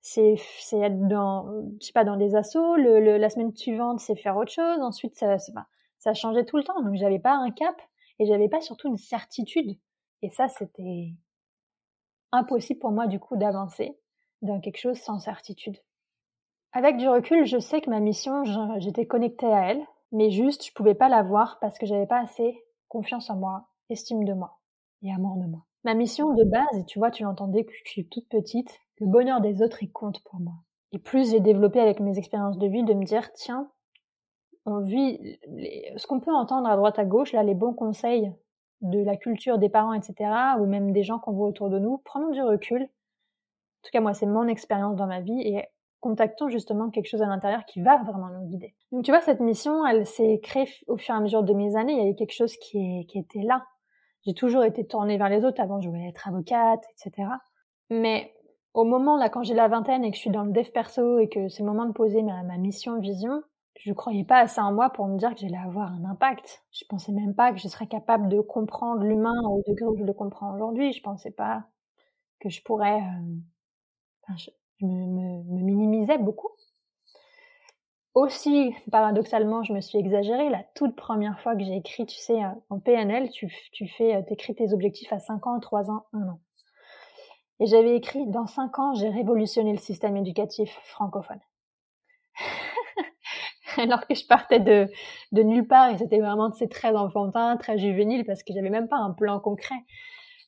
[0.00, 1.46] c'est c'est être dans,
[1.80, 2.76] je sais pas, dans des assos.
[2.76, 4.80] Le, la semaine suivante, c'est faire autre chose.
[4.80, 5.66] Ensuite, ça, ça,
[5.98, 6.82] ça changeait tout le temps.
[6.82, 7.76] Donc, j'avais pas un cap
[8.18, 9.78] et j'avais pas surtout une certitude.
[10.22, 11.12] Et ça, c'était
[12.32, 13.98] impossible pour moi, du coup, d'avancer
[14.42, 15.76] dans quelque chose sans certitude.
[16.72, 18.44] Avec du recul, je sais que ma mission,
[18.78, 19.82] j'étais connectée à elle,
[20.12, 23.68] mais juste, je pouvais pas la voir parce que j'avais pas assez confiance en moi,
[23.88, 24.58] estime de moi
[25.02, 25.64] et amour de moi.
[25.86, 29.06] Ma mission de base, et tu vois, tu l'entendais que je suis toute petite, le
[29.06, 30.54] bonheur des autres, il compte pour moi.
[30.90, 33.70] Et plus j'ai développé avec mes expériences de vie de me dire, tiens,
[34.64, 35.38] on vit
[35.96, 38.32] ce qu'on peut entendre à droite à gauche, là, les bons conseils
[38.80, 40.28] de la culture des parents, etc.,
[40.58, 42.82] ou même des gens qu'on voit autour de nous, prenons du recul.
[42.82, 45.68] En tout cas, moi, c'est mon expérience dans ma vie et
[46.00, 48.74] contactons justement quelque chose à l'intérieur qui va vraiment nous guider.
[48.90, 51.76] Donc, tu vois, cette mission, elle s'est créée au fur et à mesure de mes
[51.76, 51.92] années.
[51.92, 53.64] Il y avait quelque chose qui, qui était là.
[54.26, 55.60] J'ai toujours été tournée vers les autres.
[55.60, 57.28] Avant, je voulais être avocate, etc.
[57.90, 58.34] Mais
[58.74, 61.18] au moment, là, quand j'ai la vingtaine et que je suis dans le dev perso
[61.18, 63.42] et que c'est le moment de poser ma, ma mission, vision,
[63.78, 66.64] je croyais pas assez en moi pour me dire que j'allais avoir un impact.
[66.72, 70.04] Je pensais même pas que je serais capable de comprendre l'humain au degré où je
[70.04, 70.92] le comprends aujourd'hui.
[70.92, 71.64] Je pensais pas
[72.40, 73.00] que je pourrais.
[73.00, 74.34] Euh...
[74.36, 74.50] je,
[74.82, 76.50] me, me, me, minimisais beaucoup.
[78.16, 80.48] Aussi, paradoxalement, je me suis exagérée.
[80.48, 84.16] La toute première fois que j'ai écrit, tu sais, euh, en PNL, tu, tu fais,
[84.16, 86.40] euh, t'écris tes objectifs à 5 ans, 3 ans, 1 an.
[87.60, 91.40] Et j'avais écrit, dans 5 ans, j'ai révolutionné le système éducatif francophone.
[93.76, 94.88] alors que je partais de,
[95.32, 98.96] de nulle part et c'était vraiment très enfantin, très juvénile parce que j'avais même pas
[98.96, 99.74] un plan concret.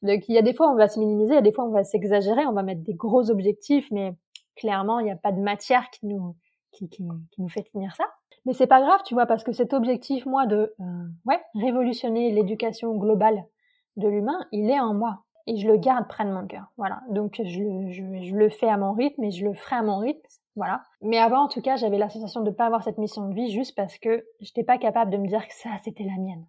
[0.00, 1.64] Donc il y a des fois on va se minimiser, il y a des fois
[1.64, 4.14] on va s'exagérer, on va mettre des gros objectifs, mais
[4.56, 6.34] clairement il n'y a pas de matière qui nous
[6.72, 6.90] qui,
[7.38, 8.04] nous fait tenir ça.
[8.44, 10.84] Mais c'est pas grave, tu vois, parce que cet objectif moi de euh,
[11.26, 13.44] ouais révolutionner l'éducation globale
[13.96, 16.66] de l'humain, il est en moi et je le garde près de mon cœur.
[16.76, 17.00] Voilà.
[17.08, 20.20] Donc je, le fais à mon rythme et je le ferai à mon rythme.
[20.56, 20.82] Voilà.
[21.00, 23.34] Mais avant, en tout cas, j'avais la sensation de ne pas avoir cette mission de
[23.34, 26.46] vie juste parce que j'étais pas capable de me dire que ça, c'était la mienne.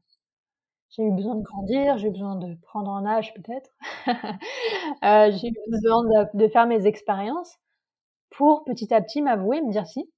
[0.89, 3.69] J'ai eu besoin de grandir, j'ai eu besoin de prendre en âge peut-être.
[5.03, 6.03] euh, j'ai eu besoin
[6.33, 7.57] de, faire mes expériences
[8.29, 10.09] pour petit à petit m'avouer, me dire si,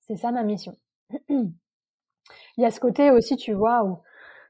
[0.00, 0.76] c'est ça ma mission.
[1.28, 3.98] Il y a ce côté aussi, tu vois, où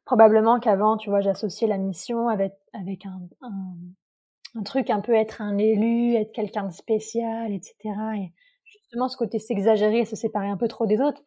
[0.04, 5.58] probablement qu'avant, tu vois, j'associais la mission avec, avec un, truc un peu être un
[5.58, 7.74] élu, être quelqu'un de spécial, etc.
[8.16, 8.32] Et
[8.64, 11.22] justement, ce côté s'exagérer, se séparer un peu trop des autres.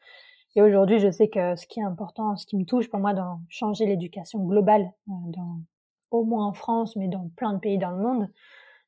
[0.55, 3.13] Et aujourd'hui, je sais que ce qui est important, ce qui me touche pour moi
[3.13, 5.13] dans changer l'éducation globale, euh,
[6.09, 8.29] au moins en France, mais dans plein de pays dans le monde,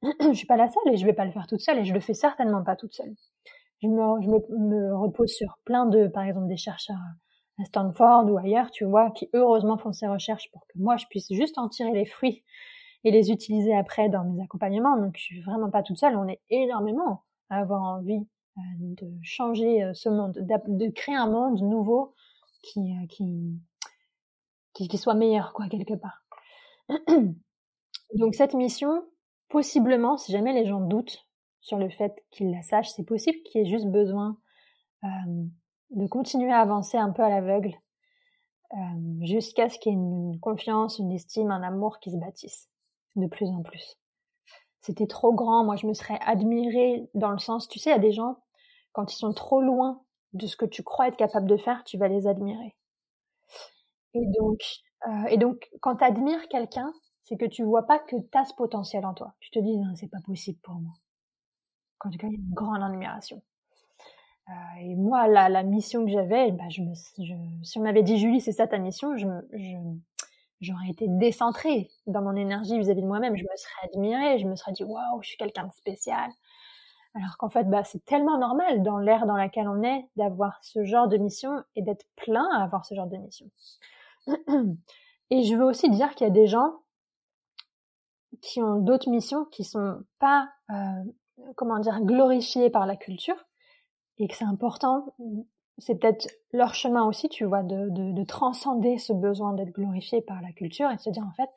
[0.20, 1.94] je suis pas la seule et je vais pas le faire toute seule et je
[1.94, 3.16] le fais certainement pas toute seule.
[3.82, 6.98] Je me, repose sur plein de, par exemple, des chercheurs
[7.60, 11.06] à Stanford ou ailleurs, tu vois, qui heureusement font ces recherches pour que moi je
[11.08, 12.44] puisse juste en tirer les fruits
[13.04, 14.98] et les utiliser après dans mes accompagnements.
[14.98, 18.26] Donc je suis vraiment pas toute seule, on est énormément à avoir envie
[18.58, 22.14] euh, de changer euh, ce monde, de créer un monde nouveau
[22.62, 22.94] qui,
[24.82, 26.24] euh, soit meilleur, quoi, quelque part.
[28.16, 29.04] Donc cette mission,
[29.54, 31.28] possiblement, si jamais les gens doutent
[31.62, 34.36] sur le fait qu'ils la sachent, c'est possible qu'il y ait juste besoin
[35.04, 37.76] de continuer à avancer un peu à l'aveugle
[39.22, 42.68] jusqu'à ce qu'il y ait une confiance, une estime, un amour qui se bâtissent
[43.16, 44.00] de plus en plus.
[44.82, 47.96] C'était trop grand, moi je me serais admirée dans le sens, tu sais, il y
[47.96, 48.38] a des gens,
[48.92, 50.02] quand ils sont trop loin
[50.34, 52.76] de ce que tu crois être capable de faire, tu vas les admirer.
[54.16, 54.64] Et donc,
[55.30, 56.92] et donc quand tu admires quelqu'un,
[57.24, 59.34] c'est que tu vois pas que tu as ce potentiel en toi.
[59.40, 60.94] Tu te dis, c'est pas possible pour moi.
[62.02, 63.42] En tout cas, une grande admiration.
[64.50, 66.82] Euh, et moi, la, la mission que j'avais, bah, je
[67.64, 69.28] si on m'avait dit Julie, c'est ça ta mission, je,
[70.60, 73.38] j'aurais été décentrée dans mon énergie vis-à-vis de moi-même.
[73.38, 76.30] Je me serais admirée, je me serais dit waouh, je suis quelqu'un de spécial.
[77.16, 80.84] Alors qu'en fait, bah, c'est tellement normal dans l'ère dans laquelle on est d'avoir ce
[80.84, 83.50] genre de mission et d'être plein à avoir ce genre de mission.
[85.30, 86.74] Et je veux aussi dire qu'il y a des gens
[88.42, 91.04] qui ont d'autres missions qui sont pas, euh,
[91.56, 93.46] comment dire, glorifiées par la culture
[94.18, 95.16] et que c'est important,
[95.78, 100.22] c'est peut-être leur chemin aussi, tu vois, de, de, de transcender ce besoin d'être glorifié
[100.22, 101.50] par la culture et de se dire en fait,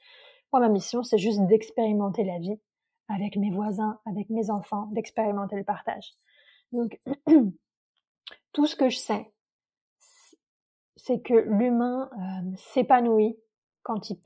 [0.53, 2.59] moi ma mission c'est juste d'expérimenter la vie
[3.09, 6.13] avec mes voisins, avec mes enfants, d'expérimenter le partage.
[6.73, 7.01] Donc
[8.53, 9.33] tout ce que je sais,
[10.97, 13.37] c'est que l'humain euh, s'épanouit
[13.87, 14.17] quand il,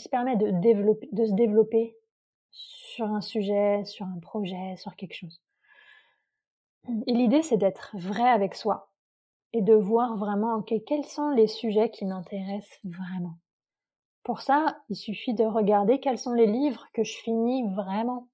[0.00, 1.96] se permet de, se développer
[2.52, 5.42] sur un sujet, sur un projet, sur quelque chose.
[7.08, 8.92] Et l'idée, c'est d'être vrai avec soi
[9.52, 13.34] et de voir vraiment, ok, quels sont les sujets qui m'intéressent vraiment.
[14.22, 18.28] Pour ça, il suffit de regarder quels sont les livres que je finis vraiment.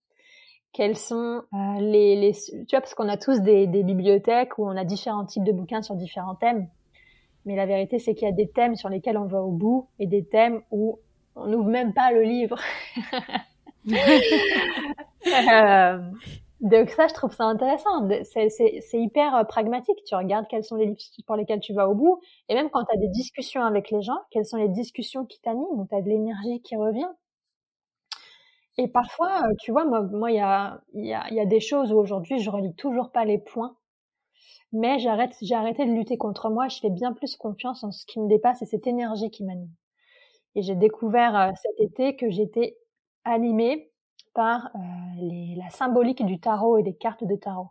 [0.72, 4.66] Quels sont euh, les, les, Tu vois, parce qu'on a tous des, des bibliothèques où
[4.66, 6.68] on a différents types de bouquins sur différents thèmes.
[7.44, 9.88] Mais la vérité, c'est qu'il y a des thèmes sur lesquels on va au bout
[9.98, 11.00] et des thèmes où
[11.36, 12.58] on n'ouvre même pas le livre.
[15.26, 15.98] euh,
[16.60, 18.08] Donc ça, je trouve ça intéressant.
[18.24, 19.98] C'est hyper euh, pragmatique.
[20.06, 22.20] Tu regardes quels sont les livres pour lesquels tu vas au bout.
[22.48, 25.40] Et même quand tu as des discussions avec les gens, quelles sont les discussions qui
[25.40, 27.08] t'animent, où tu as de l'énergie qui revient.
[28.78, 31.92] Et parfois, euh, tu vois, moi, il y a, y, a, y a des choses
[31.92, 33.76] où aujourd'hui, je relis toujours pas les points.
[34.72, 36.68] Mais j'arrête, j'ai arrêté de lutter contre moi.
[36.68, 39.72] Je fais bien plus confiance en ce qui me dépasse et cette énergie qui m'anime.
[40.54, 42.76] Et j'ai découvert euh, cet été que j'étais
[43.24, 43.90] animée
[44.34, 44.78] par euh,
[45.56, 47.70] la symbolique du tarot et des cartes de tarot,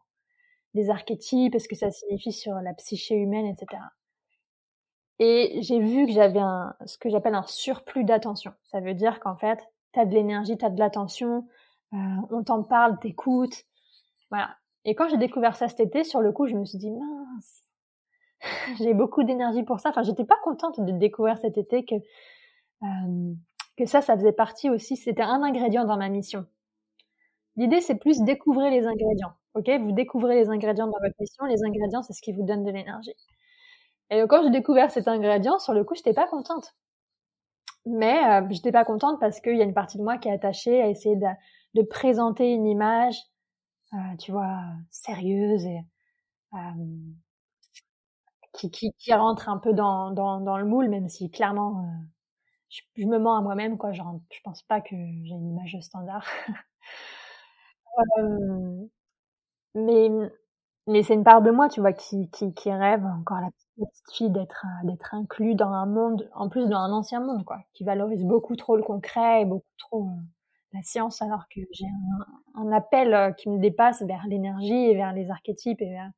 [0.73, 3.81] des archétypes, ce que ça signifie sur la psyché humaine, etc.
[5.19, 8.53] Et j'ai vu que j'avais un, ce que j'appelle un surplus d'attention.
[8.63, 9.59] Ça veut dire qu'en fait,
[9.93, 11.47] tu as de l'énergie, tu as de l'attention,
[11.93, 11.97] euh,
[12.29, 13.63] on t'en parle, t'écoutes.
[14.29, 14.55] Voilà.
[14.88, 17.63] Et quand j'ai découvert ça cet été, sur le coup, je me suis dit, mince,
[18.79, 19.89] j'ai beaucoup d'énergie pour ça.
[19.89, 21.95] Enfin, j'étais pas contente de découvrir cet été que
[22.83, 23.33] euh,
[23.77, 26.45] que ça, ça faisait partie aussi, c'était un ingrédient dans ma mission.
[27.55, 29.33] L'idée, c'est plus découvrir les ingrédients.
[29.53, 31.45] Ok, vous découvrez les ingrédients dans votre mission.
[31.45, 33.13] Les ingrédients, c'est ce qui vous donne de l'énergie.
[34.09, 36.75] Et quand j'ai découvert cet ingrédient, sur le coup, j'étais pas contente.
[37.85, 40.31] Mais euh, j'étais pas contente parce qu'il y a une partie de moi qui est
[40.31, 43.17] attachée à essayer de, présenter une image,
[43.93, 44.61] euh, tu vois,
[44.91, 45.81] sérieuse et
[46.55, 46.57] euh,
[48.53, 52.05] qui, qui, qui, rentre un peu dans, dans, dans le moule, même si clairement euh,
[52.69, 53.91] je, je, me mens à moi-même, quoi.
[53.93, 56.25] Genre, je pense pas que j'ai une image standard.
[58.19, 58.88] euh,
[59.75, 60.09] mais
[60.88, 64.11] mais c'est une part de moi, tu vois, qui, qui, qui rêve encore la petite
[64.13, 67.83] fille d'être d'être inclus dans un monde, en plus dans un ancien monde, quoi, qui
[67.85, 70.09] valorise beaucoup trop le concret et beaucoup trop
[70.78, 74.95] la science, alors que j'ai un, un, appel euh, qui me dépasse vers l'énergie et
[74.95, 76.11] vers les archétypes et vers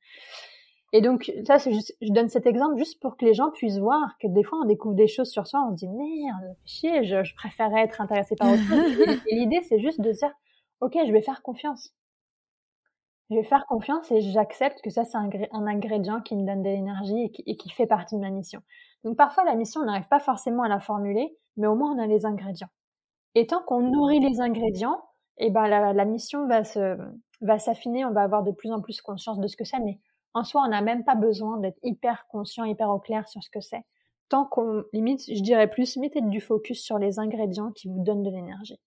[0.91, 4.18] et donc, ça, juste, je donne cet exemple juste pour que les gens puissent voir
[4.20, 7.24] que des fois, on découvre des choses sur soi, on se dit, merde, chier, je,
[7.24, 9.22] je préférerais être intéressé par autre chose.
[9.28, 10.32] et, l'idée, c'est juste de dire,
[10.82, 11.93] ok, je vais faire confiance.
[13.30, 16.64] Je vais faire confiance et j'accepte que ça, c'est un, un, ingrédient qui me donne
[16.64, 18.62] de l'énergie et qui, et qui fait partie de ma mission.
[19.03, 21.99] Donc, parfois, la mission, on n'arrive pas forcément à la formuler, mais au moins, on
[21.99, 22.70] a les ingrédients.
[23.36, 25.01] Et tant qu'on nourrit les ingrédients,
[25.38, 26.97] et eh ben, la, la mission va se,
[27.41, 29.99] va s'affiner, on va avoir de plus en plus conscience de ce que c'est, mais
[30.34, 33.49] en soi, on n'a même pas besoin d'être hyper conscient, hyper au clair sur ce
[33.49, 33.84] que c'est.
[34.30, 38.23] Tant qu'on limite, je dirais plus, mettez du focus sur les ingrédients qui vous donnent
[38.23, 38.80] de l'énergie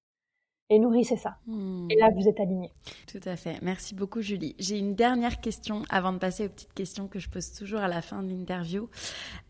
[0.71, 1.37] et nourrissez ça.
[1.47, 1.87] Hmm.
[1.91, 2.71] Et là, vous êtes aligné.
[3.07, 3.59] Tout à fait.
[3.61, 4.57] Merci beaucoup, Julie.
[4.59, 7.89] J'ai une dernière question avant de passer aux petites questions que je pose toujours à
[7.89, 8.89] la fin de l'interview.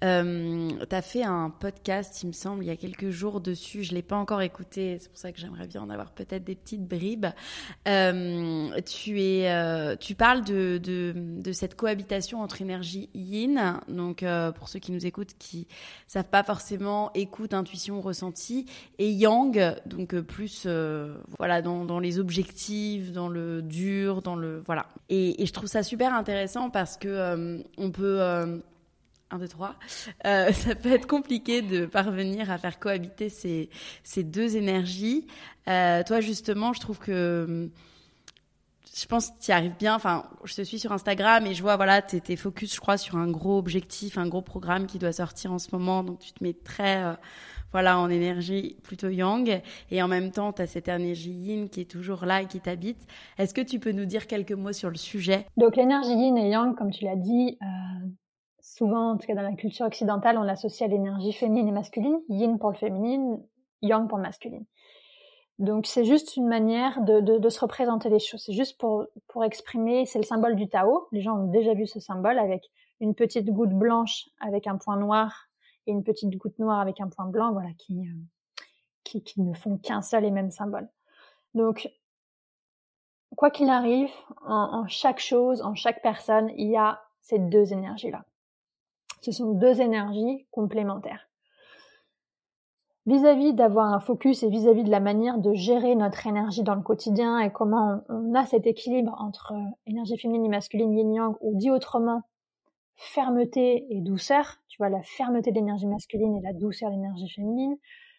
[0.02, 3.84] Euh, tu as fait un podcast, il me semble, il y a quelques jours dessus.
[3.84, 4.98] Je ne l'ai pas encore écouté.
[4.98, 7.26] C'est pour ça que j'aimerais bien en avoir peut-être des petites bribes.
[7.86, 13.80] Euh, tu, es, euh, tu parles de, de, de, cette cohabitation entre énergie yin.
[13.86, 15.68] Donc, euh, pour ceux qui nous écoutent, qui
[16.08, 18.66] savent pas forcément, écoute, intuition, ressenti,
[18.98, 20.66] et yang, donc plus
[21.38, 24.86] voilà, dans, les objectifs, dans le dur, dans le voilà.
[25.08, 28.58] Et, je trouve ça super intéressant parce que euh, on peut euh,
[29.30, 29.76] un, deux, trois.
[30.26, 33.70] Euh, ça peut être compliqué de parvenir à faire cohabiter ces,
[34.02, 35.26] ces deux énergies.
[35.66, 37.70] toi, justement, je trouve que
[38.94, 39.94] je pense que tu y arrives bien.
[39.94, 42.98] Enfin, je te suis sur Instagram et je vois, voilà, tu es, focus, je crois,
[42.98, 46.02] sur un gros objectif, un gros programme qui doit sortir en ce moment.
[46.02, 47.16] Donc, tu te mets très
[47.72, 51.80] voilà, en énergie plutôt yang, et en même temps, tu as cette énergie yin qui
[51.80, 53.06] est toujours là et qui t'habite.
[53.38, 55.46] Est-ce que tu peux nous dire quelques mots sur le sujet?
[55.56, 58.08] Donc l'énergie yin et yang, comme tu l'as dit, euh,
[58.60, 62.18] souvent, en tout cas dans la culture occidentale, on l'associe à l'énergie féminine et masculine,
[62.28, 63.38] yin pour le féminin,
[63.82, 64.64] yang pour le masculine.
[65.58, 68.42] Donc c'est juste une manière de, de, de, se représenter les choses.
[68.44, 71.06] C'est juste pour, pour exprimer, c'est le symbole du Tao.
[71.12, 72.64] Les gens ont déjà vu ce symbole avec
[73.00, 75.48] une petite goutte blanche avec un point noir
[75.86, 79.76] et une petite goutte noire avec un point blanc, voilà, qui, euh, qui, ne font
[79.78, 80.88] qu'un seul et même symbole.
[81.54, 81.90] Donc,
[83.36, 84.10] quoi qu'il arrive,
[84.46, 88.24] en, chaque chose, en chaque personne, il y a ces deux énergies-là.
[89.20, 91.28] Ce sont deux énergies complémentaires.
[93.06, 96.82] Vis-à-vis d'avoir un focus et vis-à-vis de la manière de gérer notre énergie dans le
[96.82, 101.56] quotidien et comment on, a cet équilibre entre euh, énergie féminine et masculine yin-yang, ou
[101.56, 102.22] dit autrement,
[103.02, 107.28] fermeté et douceur, tu vois, la fermeté de l'énergie masculine et la douceur de l'énergie
[107.28, 107.76] féminine,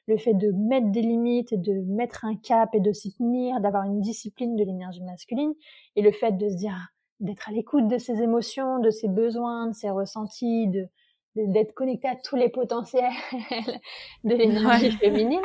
[0.08, 3.62] le fait de mettre des limites et de mettre un cap et de s'y tenir,
[3.62, 5.54] d'avoir une discipline de l'énergie masculine,
[5.96, 6.76] et le fait de se dire,
[7.22, 10.90] d'être à l'écoute de ses émotions, de ses besoins, de ses ressentis, de,
[11.36, 13.10] d'être connecté à tous les potentiels
[14.26, 15.42] de l'énergie féminine,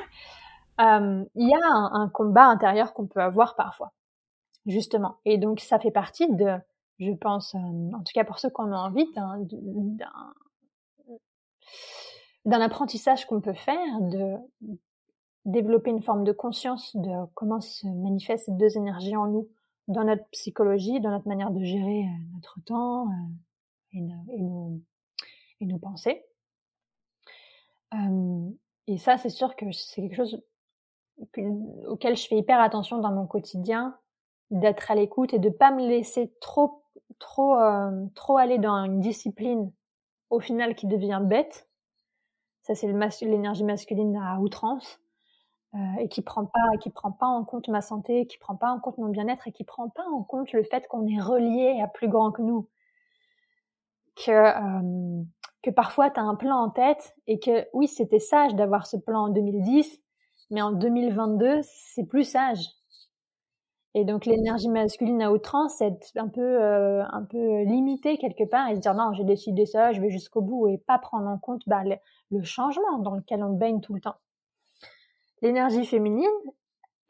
[0.80, 3.92] euh, il y a un, un combat intérieur qu'on peut avoir parfois,
[4.66, 5.18] justement.
[5.24, 6.58] Et donc ça fait partie de
[6.98, 9.06] je pense, euh, en tout cas pour ceux qui en envie,
[12.44, 14.36] d'un apprentissage qu'on peut faire, de
[15.44, 19.48] développer une forme de conscience de comment se manifestent ces deux énergies en nous
[19.86, 23.08] dans notre psychologie, dans notre manière de gérer notre temps
[23.92, 24.80] et, nos,
[25.60, 26.22] et, nos, pensées.
[28.86, 30.42] et ça, c'est sûr que c'est quelque chose
[31.86, 33.98] auquel je fais hyper attention dans mon quotidien,
[34.50, 36.82] d'être à l'écoute et de pas me laisser trop,
[37.18, 37.56] trop,
[38.14, 39.70] trop aller dans une discipline
[40.30, 41.68] au final qui devient bête.
[42.62, 42.86] Ça, c'est
[43.22, 45.00] l'énergie masculine à outrance.
[45.74, 48.70] Euh, et qui prend pas qui prend pas en compte ma santé, qui prend pas
[48.70, 51.78] en compte mon bien-être et qui prend pas en compte le fait qu'on est relié
[51.82, 52.66] à plus grand que nous.
[54.16, 55.22] Que euh,
[55.62, 58.96] que parfois tu as un plan en tête et que oui, c'était sage d'avoir ce
[58.96, 60.00] plan en 2010,
[60.50, 62.64] mais en 2022, c'est plus sage.
[63.98, 68.68] Et donc l'énergie masculine à outrance, c'est un peu euh, un peu limité quelque part
[68.68, 71.36] et se dire non, j'ai décidé ça, je vais jusqu'au bout et pas prendre en
[71.36, 71.82] compte bah,
[72.30, 74.14] le changement dans lequel on baigne tout le temps.
[75.42, 76.28] L'énergie féminine,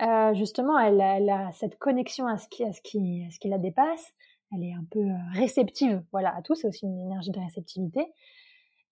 [0.01, 3.51] euh, justement, elle a, cette connexion à ce qui, à ce qui, à ce qui
[3.51, 4.15] la dépasse.
[4.57, 6.55] Elle est un peu euh, réceptive, voilà, à tout.
[6.55, 8.07] C'est aussi une énergie de réceptivité.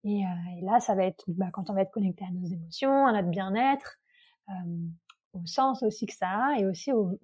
[0.05, 0.23] Et,
[0.61, 3.31] là, ça va être bah, quand on va être connecté à nos émotions, à notre
[3.31, 3.99] bien-être,
[5.33, 7.19] au sens aussi que ça a, et aussi au,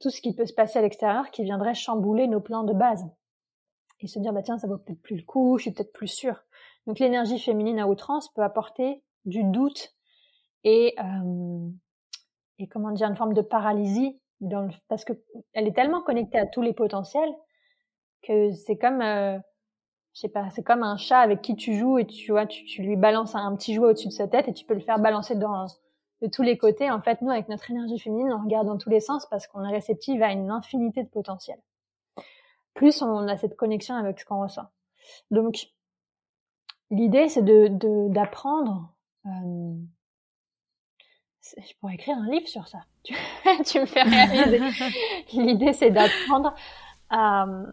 [0.00, 3.04] tout ce qui peut se passer à l'extérieur qui viendrait chambouler nos plans de base.
[4.00, 6.08] Et se dire, bah tiens, ça vaut peut-être plus le coup, je suis peut-être plus
[6.08, 6.44] sûre.
[6.86, 9.92] Donc l'énergie féminine à outrance peut apporter du doute
[10.64, 11.68] et, euh,
[12.58, 14.20] et comment dire, une forme de paralysie
[14.88, 15.12] parce que
[15.52, 17.32] elle est tellement connectée à tous les potentiels
[18.22, 19.36] que c'est comme, euh,
[20.14, 22.64] je sais pas, c'est comme un chat avec qui tu joues et tu vois, tu,
[22.64, 24.98] tu lui balances un, petit jouet au-dessus de sa tête et tu peux le faire
[24.98, 25.66] balancer dans,
[26.22, 26.90] de tous les côtés.
[26.90, 29.64] En fait, nous, avec notre énergie féminine, on regarde dans tous les sens parce qu'on
[29.64, 31.60] est réceptive à une infinité de potentiels.
[32.74, 34.66] Plus on a cette connexion avec ce qu'on ressent.
[35.30, 35.68] Donc,
[36.90, 37.68] l'idée, c'est de
[38.08, 38.92] d'apprendre
[39.26, 39.74] euh,
[41.56, 42.78] je pourrais écrire un livre sur ça.
[43.64, 44.60] Tu, me fais réaliser.
[45.32, 46.54] L'idée, c'est d'apprendre
[47.10, 47.66] à euh,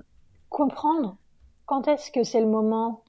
[0.49, 1.17] comprendre
[1.65, 3.03] quand est-ce que c'est le moment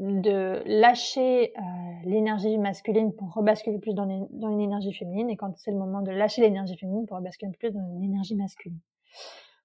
[0.00, 1.62] de lâcher euh,
[2.04, 6.00] l'énergie masculine pour rebasculer plus dans, dans une énergie féminine et quand c'est le moment
[6.00, 8.80] de lâcher l'énergie féminine pour rebasculer plus dans une énergie masculine.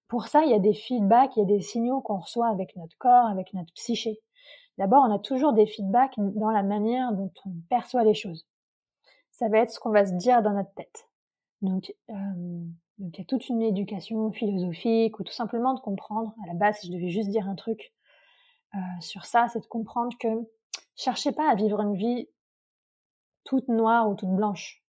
[0.08, 2.76] Pour ça, il y a des feedbacks, il y a des signaux qu'on reçoit avec
[2.76, 4.20] notre corps, avec notre psyché.
[4.78, 8.46] D'abord, on a toujours des feedbacks dans la manière dont on perçoit les choses
[9.36, 11.10] ça va être ce qu'on va se dire dans notre tête.
[11.62, 12.14] Donc, euh,
[12.98, 16.54] donc il y a toute une éducation philosophique ou tout simplement de comprendre, à la
[16.54, 17.94] base, si je devais juste dire un truc
[19.02, 20.28] sur ça, c'est de comprendre que
[20.96, 22.28] cherchez pas à vivre une vie
[23.44, 24.82] toute noire ou toute blanche.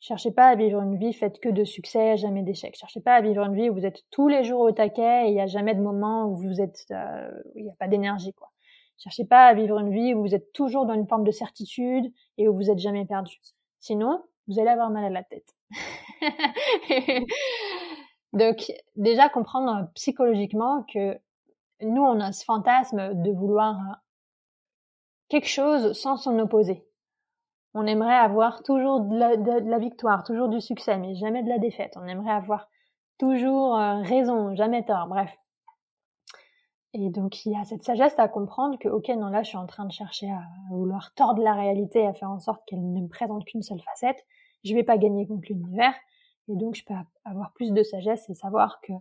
[0.00, 2.76] Cherchez pas à vivre une vie faite que de succès, jamais d'échecs.
[2.76, 5.28] Cherchez pas à vivre une vie où vous êtes tous les jours au taquet et
[5.28, 8.32] il n'y a jamais de moment où vous êtes, euh, il n'y a pas d'énergie,
[8.34, 8.50] quoi.
[8.98, 12.10] Cherchez pas à vivre une vie où vous êtes toujours dans une forme de certitude
[12.38, 13.40] et où vous êtes jamais perdu.
[13.80, 15.54] Sinon, vous allez avoir mal à la tête.
[18.32, 21.18] Donc, déjà comprendre psychologiquement que
[21.80, 23.76] nous, on a ce fantasme de vouloir
[25.28, 26.86] quelque chose sans s'en opposer.
[27.74, 31.92] On aimerait avoir toujours de la, victoire, toujours du succès, mais jamais de la défaite.
[31.96, 32.68] On aimerait avoir
[33.18, 35.30] toujours euh, raison, jamais tort, bref.
[36.94, 39.58] Et donc, il y a cette sagesse à comprendre que, ok, non, là, je suis
[39.58, 43.02] en train de chercher à vouloir tordre la réalité, à faire en sorte qu'elle ne
[43.02, 44.24] me présente qu'une seule facette.
[44.64, 45.92] Je vais pas gagner contre l'univers.
[46.48, 46.94] Et donc, je peux
[47.26, 48.94] avoir plus de sagesse et savoir que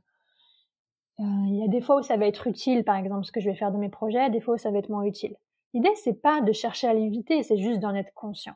[1.20, 3.49] il y a des fois où ça va être utile, par exemple, ce que je
[3.49, 5.36] vais faire de mes projets, des fois où ça va être moins utile.
[5.74, 8.55] L'idée, c'est pas de chercher à l'éviter, c'est juste d'en être conscient.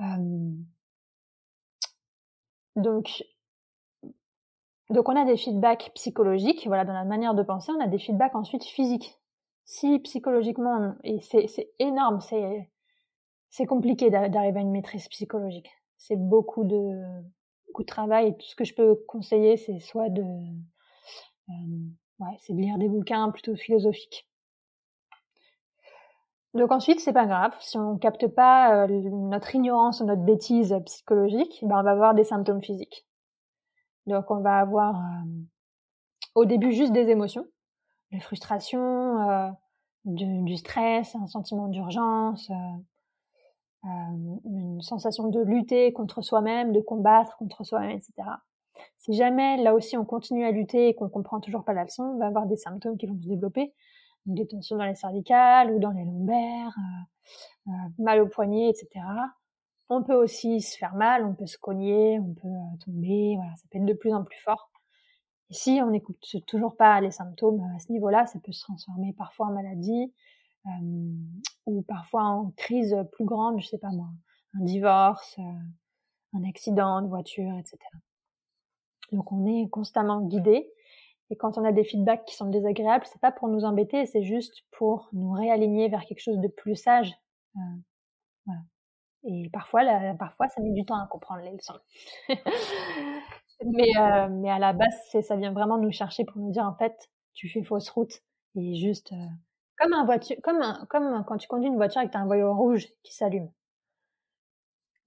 [0.00, 0.52] Euh...
[2.76, 3.24] Donc,
[4.90, 7.98] donc on a des feedbacks psychologiques, voilà, dans la manière de penser, on a des
[7.98, 9.18] feedbacks ensuite physiques.
[9.64, 12.20] Si psychologiquement, et c'est énorme,
[13.50, 15.70] c'est compliqué d'arriver à une maîtrise psychologique.
[15.98, 17.02] C'est beaucoup de
[17.68, 20.22] beaucoup de travail tout ce que je peux conseiller, c'est soit de
[21.50, 24.26] euh, c'est de lire des bouquins plutôt philosophiques.
[26.54, 27.54] Donc ensuite, c'est pas grave.
[27.60, 32.14] Si on capte pas euh, notre ignorance ou notre bêtise psychologique, ben on va avoir
[32.14, 33.06] des symptômes physiques.
[34.06, 35.28] Donc on va avoir euh,
[36.34, 37.46] au début juste des émotions,
[38.12, 39.54] de frustration,
[40.04, 42.50] du, stress, un sentiment d'urgence,
[43.84, 48.12] une sensation de lutter contre soi-même, de combattre contre soi-même, etc.
[48.98, 52.04] Si jamais là aussi on continue à lutter et qu'on comprend toujours pas la leçon,
[52.04, 53.72] on va avoir des symptômes qui vont se développer,
[54.26, 56.76] des tensions dans les cervicales ou dans les lombaires,
[57.98, 59.00] mal au poignet, etc
[59.90, 63.54] on peut aussi se faire mal, on peut se cogner, on peut euh, tomber, voilà,
[63.56, 64.70] ça peut être de plus en plus fort.
[65.50, 69.14] Et si on n'écoute toujours pas les symptômes à ce niveau-là, ça peut se transformer
[69.14, 70.12] parfois en maladie euh,
[71.66, 74.08] ou parfois en crise plus grande, je sais pas moi,
[74.54, 77.78] un divorce, euh, un accident de voiture, etc.
[79.12, 80.70] Donc on est constamment guidé.
[81.30, 84.22] Et quand on a des feedbacks qui sont désagréables, c'est pas pour nous embêter, c'est
[84.22, 87.12] juste pour nous réaligner vers quelque chose de plus sage.
[87.56, 87.60] Euh,
[88.46, 88.60] voilà.
[89.24, 89.82] Et parfois,
[90.18, 91.78] parfois, ça met du temps à comprendre les leçons.
[93.64, 96.74] mais, euh, mais à la base, ça vient vraiment nous chercher pour nous dire en
[96.74, 98.22] fait, tu fais fausse route
[98.56, 99.26] et juste euh,
[99.80, 102.88] comme un voiture, comme quand tu conduis une voiture et que as un voyant rouge
[103.02, 103.50] qui s'allume.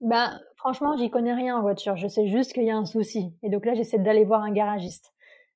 [0.00, 1.96] Ben franchement, j'y connais rien en voiture.
[1.96, 3.32] Je sais juste qu'il y a un souci.
[3.42, 5.12] Et donc là, j'essaie d'aller voir un garagiste.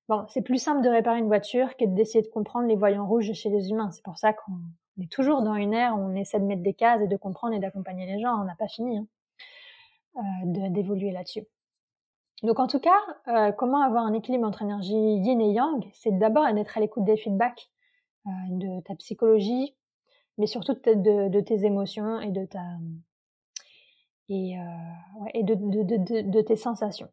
[0.08, 3.32] Bon, c'est plus simple de réparer une voiture que d'essayer de comprendre les voyants rouges
[3.32, 3.90] chez les humains.
[3.90, 4.52] C'est pour ça qu'on
[5.02, 7.54] est toujours dans une ère où on essaie de mettre des cases et de comprendre
[7.54, 8.40] et d'accompagner les gens.
[8.40, 9.06] On n'a pas fini hein,
[10.18, 11.44] euh, d'évoluer là-dessus.
[12.44, 15.84] Donc en tout cas, euh, comment avoir un équilibre entre énergie yin et yang?
[15.92, 17.68] C'est d'abord d'être à l'écoute des feedbacks
[18.50, 19.74] de ta psychologie,
[20.38, 22.64] mais surtout de, tes émotions et de ta
[24.28, 24.56] et,
[25.20, 27.08] ouais, et de, de, tes sensations.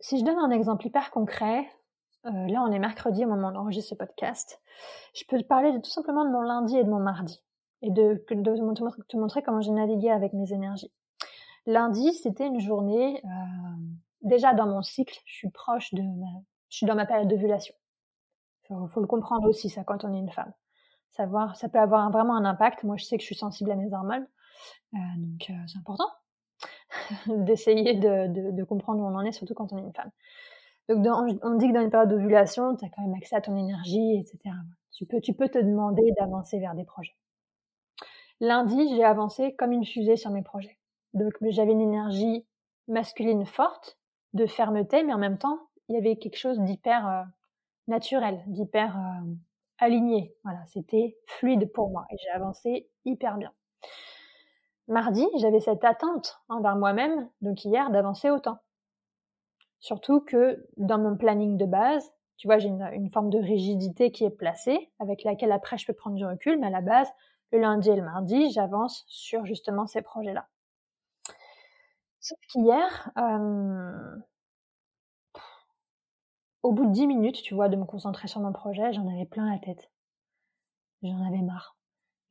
[0.00, 1.68] Si je donne un exemple hyper concret,
[2.26, 4.60] euh, là on est mercredi au moment d'enregistrer ce podcast,
[5.14, 7.42] je peux te parler tout simplement de mon lundi et de mon mardi
[7.82, 8.56] et de, de,
[9.08, 10.92] te montrer comment j'ai navigué avec mes énergies.
[11.66, 13.28] Lundi, c'était une journée, euh,
[14.22, 16.02] déjà dans mon cycle, je suis proche de
[16.70, 17.74] je suis dans ma période d'ovulation.
[18.70, 20.52] Faut, faut le comprendre aussi ça quand on est une femme.
[21.10, 22.84] Savoir, ça peut avoir vraiment un impact.
[22.84, 24.26] Moi, je sais que je suis sensible à mes hormones,
[24.94, 26.08] euh, donc euh, c'est important
[27.26, 30.10] d'essayer de, comprendre où on en est, surtout quand on est une femme.
[30.88, 31.06] Donc,
[31.42, 34.18] on dit que dans une période d'ovulation, tu as quand même accès à ton énergie,
[34.18, 34.54] etc.
[34.92, 37.14] Tu peux, tu peux te demander d'avancer vers des projets.
[38.40, 40.78] Lundi, j'ai avancé comme une fusée sur mes projets.
[41.14, 42.44] Donc, j'avais une énergie
[42.88, 43.98] masculine forte,
[44.32, 45.58] de fermeté, mais en même temps,
[45.88, 47.22] il y avait quelque chose d'hyper euh,
[47.90, 49.34] naturel, d'hyper euh,
[49.78, 50.34] aligné.
[50.44, 53.52] Voilà, c'était fluide pour moi et j'ai avancé hyper bien.
[54.88, 58.58] Mardi, j'avais cette attente envers moi-même, donc hier, d'avancer autant.
[59.78, 64.24] Surtout que dans mon planning de base, tu vois, j'ai une, forme de rigidité qui
[64.24, 67.08] est placée, avec laquelle après je peux prendre du recul, mais à la base,
[67.52, 70.48] le lundi et le mardi, j'avance sur justement ces projets-là.
[72.20, 74.16] Sauf qu'hier, euh,
[76.62, 79.26] au bout de dix minutes, tu vois, de me concentrer sur mon projet, j'en avais
[79.26, 79.90] plein la tête.
[81.02, 81.76] J'en avais marre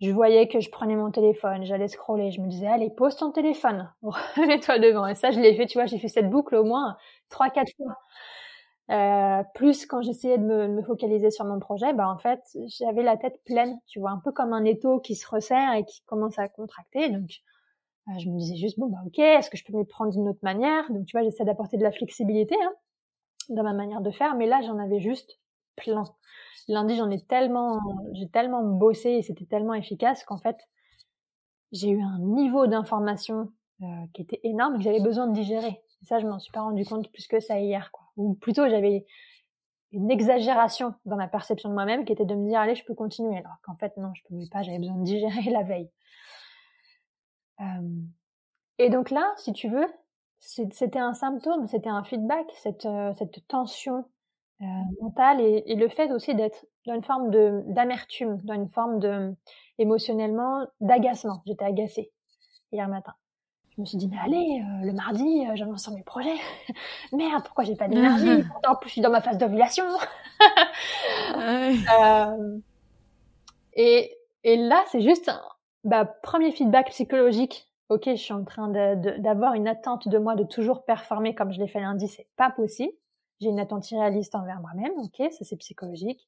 [0.01, 3.31] je voyais que je prenais mon téléphone, j'allais scroller, je me disais allez pose ton
[3.31, 5.05] téléphone, remets-toi devant.
[5.07, 6.97] Et ça je l'ai fait, tu vois, j'ai fait cette boucle au moins
[7.29, 7.95] trois quatre fois.
[8.91, 12.41] Euh, plus quand j'essayais de me, focaliser sur mon projet, bah en fait
[12.79, 15.85] j'avais la tête pleine, tu vois, un peu comme un étau qui se resserre et
[15.85, 17.09] qui commence à contracter.
[17.09, 17.29] Donc
[18.07, 20.29] euh, je me disais juste bon bah ok, est-ce que je peux me prendre d'une
[20.29, 20.89] autre manière?
[20.91, 22.73] Donc tu vois, j'essaie d'apporter de la flexibilité hein,
[23.49, 25.39] dans ma manière de faire, mais là j'en avais juste
[25.75, 26.03] plein.
[26.67, 27.79] Lundi, j'en ai tellement,
[28.13, 30.57] j'ai tellement bossé et c'était tellement efficace qu'en fait,
[31.71, 35.81] j'ai eu un niveau d'information euh, qui était énorme que j'avais besoin de digérer.
[36.01, 38.05] Et ça, je m'en suis pas rendu compte plus que ça hier, quoi.
[38.17, 39.05] Ou plutôt, j'avais
[39.91, 42.93] une exagération dans ma perception de moi-même qui était de me dire allez, je peux
[42.93, 45.89] continuer, alors qu'en fait non, je pouvais pas, j'avais besoin de digérer la veille.
[47.61, 48.01] Euh,
[48.77, 49.87] et donc là, si tu veux,
[50.39, 54.05] c'était un symptôme, c'était un feedback, cette, euh, cette tension
[54.61, 54.65] euh,
[55.01, 58.99] mental et, et, le fait aussi d'être dans une forme de d'amertume, dans une forme
[58.99, 59.35] de
[59.77, 61.41] émotionnellement d'agacement.
[61.45, 62.11] J'étais agacée
[62.71, 63.13] hier matin.
[63.79, 66.35] Je me suis dit mais allez, euh, le mardi, euh, j'avance sur mes projets.
[67.13, 69.85] Merde, pourquoi j'ai pas d'énergie Pourtant, en plus, je suis dans ma phase d'ovulation.
[71.37, 72.57] euh,
[73.73, 75.41] et, et là, c'est juste un
[75.85, 77.68] bah, premier feedback psychologique.
[77.89, 81.59] Ok, je suis en train d'avoir une attente de moi de toujours performer comme je
[81.59, 82.93] l'ai fait lundi, c'est pas possible
[83.39, 86.27] j'ai une attente irréaliste envers moi-même, ok, ça c'est psychologique.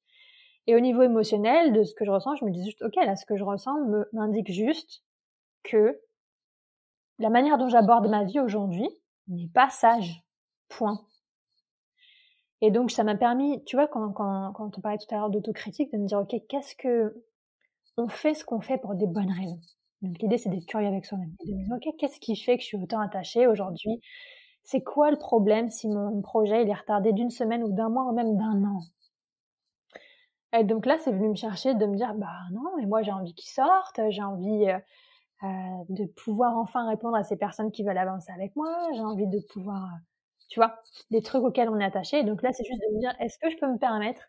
[0.68, 3.16] Et au niveau émotionnel, de ce que je ressens, je me dis juste, ok, là,
[3.16, 3.76] ce que je ressens
[4.14, 5.04] m'indique juste
[5.64, 6.00] que
[7.20, 8.88] la manière dont j'aborde ma vie aujourd'hui
[9.28, 10.24] n'est pas sage.
[10.70, 11.02] Point.
[12.62, 15.92] Et donc, ça m'a permis, tu vois, quand, quand, on parlait tout à l'heure d'autocritique,
[15.92, 17.26] de me dire, ok, qu'est-ce que
[17.98, 19.60] on fait ce qu'on fait pour des bonnes raisons?
[20.02, 21.34] Donc, l'idée, c'est d'être curieux avec soi-même.
[21.46, 24.02] De me dire, ok, qu'est-ce qui fait que je suis autant attachée aujourd'hui?
[24.64, 28.06] C'est quoi le problème si mon projet il est retardé d'une semaine ou d'un mois
[28.06, 28.82] ou même d'un an?
[30.54, 33.12] Et donc là, c'est venu me chercher de me dire, bah non, mais moi j'ai
[33.12, 34.78] envie qu'ils sortent, j'ai envie euh,
[35.44, 39.28] euh, de pouvoir enfin répondre à ces personnes qui veulent avancer avec moi, j'ai envie
[39.28, 39.98] de pouvoir, euh,
[40.50, 42.24] tu vois, des trucs auxquels on est attaché.
[42.24, 44.24] Donc là, c'est juste de me dire, est-ce que je peux me permettre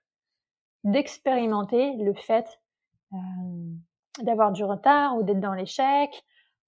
[0.85, 2.61] d'expérimenter le fait
[4.21, 6.11] d'avoir du retard ou d'être dans l'échec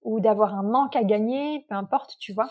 [0.01, 2.49] ou d'avoir un manque à gagner, peu importe, tu vois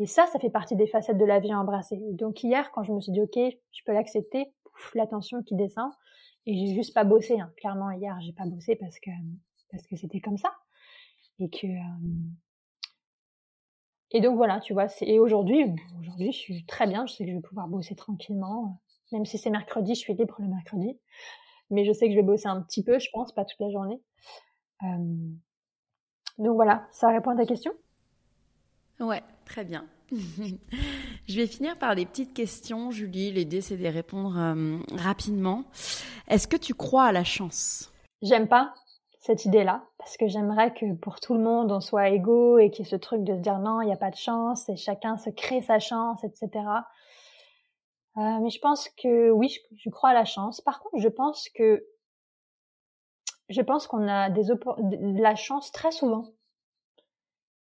[0.00, 1.98] et ça, ça fait partie des facettes de la vie à embrasser.
[2.12, 4.52] Donc hier, quand je me suis dit, OK, je peux l'accepter,
[4.94, 5.90] la tension qui descend,
[6.46, 7.38] et j'ai juste pas bossé.
[7.40, 7.52] Hein.
[7.56, 9.10] Clairement, hier, j'ai pas bossé parce que
[9.70, 10.54] parce que c'était comme ça.
[11.40, 11.66] Et que...
[11.66, 12.08] Euh,
[14.12, 14.86] et donc voilà, tu vois.
[15.02, 15.66] Et aujourd'hui,
[16.00, 17.04] aujourd'hui, je suis très bien.
[17.04, 18.80] Je sais que je vais pouvoir bosser tranquillement,
[19.12, 20.98] même si c'est mercredi, je suis libre le mercredi.
[21.70, 23.68] Mais je sais que je vais bosser un petit peu, je pense, pas toute la
[23.70, 24.00] journée.
[24.82, 27.72] Donc voilà, ça répond à ta question?
[29.00, 29.86] Ouais, très bien.
[30.10, 33.30] je vais finir par des petites questions, Julie.
[33.30, 35.64] L'idée, c'est de les répondre euh, rapidement.
[36.28, 37.92] Est-ce que tu crois à la chance?
[38.22, 38.74] J'aime pas
[39.20, 42.84] cette idée-là, parce que j'aimerais que pour tout le monde, on soit égaux et qu'il
[42.84, 44.76] y ait ce truc de se dire non, il n'y a pas de chance et
[44.76, 46.48] chacun se crée sa chance, etc.
[48.16, 50.60] Euh, mais je pense que oui, je, crois à la chance.
[50.60, 51.84] Par contre, je pense que
[53.48, 56.24] je pense qu'on a des de la chance très souvent.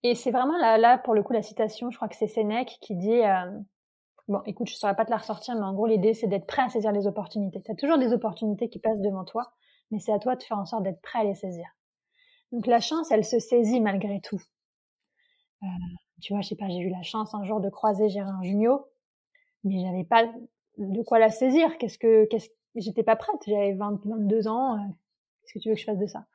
[0.02, 2.78] Et c'est vraiment là, là, pour le coup, la citation, je crois que c'est Sénèque
[2.80, 3.50] qui dit, euh,
[4.28, 6.62] bon, écoute, je saurais pas te la ressortir, mais en gros, l'idée, c'est d'être prêt
[6.62, 7.62] à saisir les opportunités.
[7.62, 9.52] Tu as toujours des opportunités qui passent devant toi,
[9.90, 11.66] mais c'est à toi de faire en sorte d'être prêt à les saisir.
[12.50, 14.40] Donc la chance, elle se saisit malgré tout.
[15.62, 15.66] Euh,
[16.20, 18.86] tu vois, je sais pas, j'ai eu la chance un jour de croiser Gérard Junio,
[19.64, 20.24] mais j'avais pas
[20.78, 21.78] de quoi la saisir.
[21.78, 23.40] Qu'est-ce que, qu'est-ce, j'étais pas prête.
[23.46, 24.74] J'avais 22 ans.
[24.74, 24.78] Euh,
[25.42, 26.26] qu'est-ce que tu veux que je fasse de ça?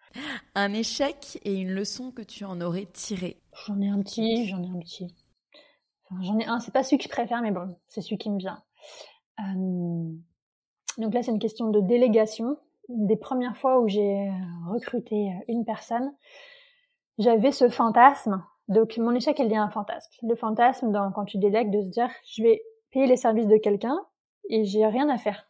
[0.55, 3.41] Un échec et une leçon que tu en aurais tirée.
[3.65, 5.13] J'en ai un petit, j'en ai un petit.
[6.05, 8.29] Enfin, j'en ai un, c'est pas celui que je préfère, mais bon, c'est celui qui
[8.29, 8.63] me vient.
[9.39, 10.13] Euh...
[10.97, 12.57] Donc là, c'est une question de délégation.
[12.89, 14.31] Des premières fois où j'ai
[14.67, 16.13] recruté une personne,
[17.17, 18.43] j'avais ce fantasme.
[18.67, 20.11] Donc mon échec, elle vient un fantasme.
[20.23, 22.61] Le fantasme, dans, quand tu délègues, de se dire, je vais
[22.91, 23.97] payer les services de quelqu'un
[24.49, 25.49] et j'ai rien à faire.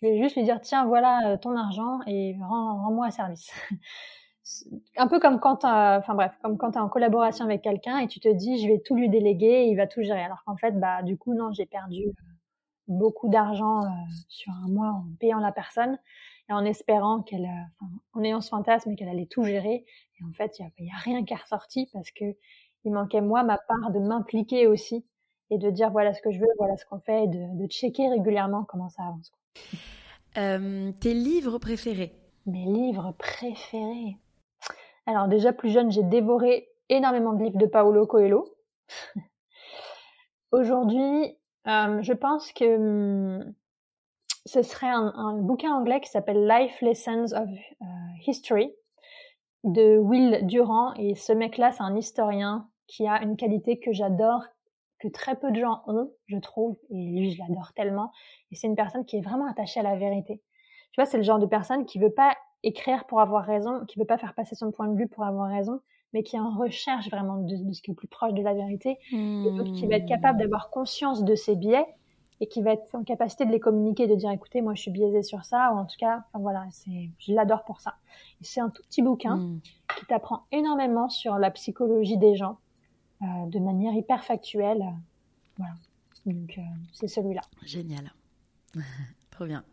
[0.00, 3.50] Je vais juste lui dire, tiens, voilà ton argent et rends-moi un service.
[4.96, 8.20] un peu comme quand enfin bref, comme quand tu en collaboration avec quelqu'un et tu
[8.20, 10.22] te dis je vais tout lui déléguer et il va tout gérer.
[10.22, 12.12] Alors qu'en fait, bah du coup non, j'ai perdu euh,
[12.88, 13.88] beaucoup d'argent euh,
[14.28, 15.98] sur un mois en payant la personne
[16.48, 19.84] et en espérant qu'elle, euh, en ayant ce fantasme qu'elle allait tout gérer.
[20.20, 22.24] Et en fait, il y a, a, rien qui est ressorti parce que
[22.84, 25.04] il manquait moi ma part de m'impliquer aussi
[25.50, 27.66] et de dire voilà ce que je veux, voilà ce qu'on fait, et de, de
[27.66, 29.32] checker régulièrement comment ça avance.
[30.34, 32.12] Tes livres préférés?
[32.46, 34.16] Mes livres préférés.
[35.06, 38.46] Alors déjà plus jeune, j'ai dévoré énormément de livres de Paolo Coelho.
[40.52, 41.36] Aujourd'hui,
[41.66, 43.54] euh, je pense que hum,
[44.46, 47.48] ce serait un, bouquin anglais qui s'appelle Life Lessons of
[47.82, 47.84] euh,
[48.26, 48.72] History
[49.64, 50.94] de Will Durand.
[50.94, 54.44] Et ce mec-là, c'est un historien qui a une qualité que j'adore,
[54.98, 56.76] que très peu de gens ont, je trouve.
[56.90, 58.10] Et lui, je l'adore tellement.
[58.50, 60.42] Et c'est une personne qui est vraiment attachée à la vérité.
[60.92, 63.98] Tu vois, c'est le genre de personne qui veut pas écrire pour avoir raison, qui
[63.98, 65.80] veut pas faire passer son point de vue pour avoir raison,
[66.12, 68.54] mais qui est en recherche vraiment de, ce qui est le plus proche de la
[68.54, 71.86] vérité, et donc qui va être capable d'avoir conscience de ses biais
[72.40, 74.90] et qui va être en capacité de les communiquer, de dire écoutez, moi je suis
[74.90, 77.94] biaisé sur ça, ou en tout cas, enfin voilà, c'est, je l'adore pour ça.
[78.40, 79.60] C'est un tout petit bouquin hmm.
[79.98, 82.58] qui t'apprend énormément sur la psychologie des gens
[83.20, 84.84] de manière hyper factuelle.
[85.56, 85.74] voilà.
[86.26, 86.62] Donc euh,
[86.92, 87.42] c'est celui-là.
[87.64, 88.12] Génial.
[89.30, 89.64] Trop bien.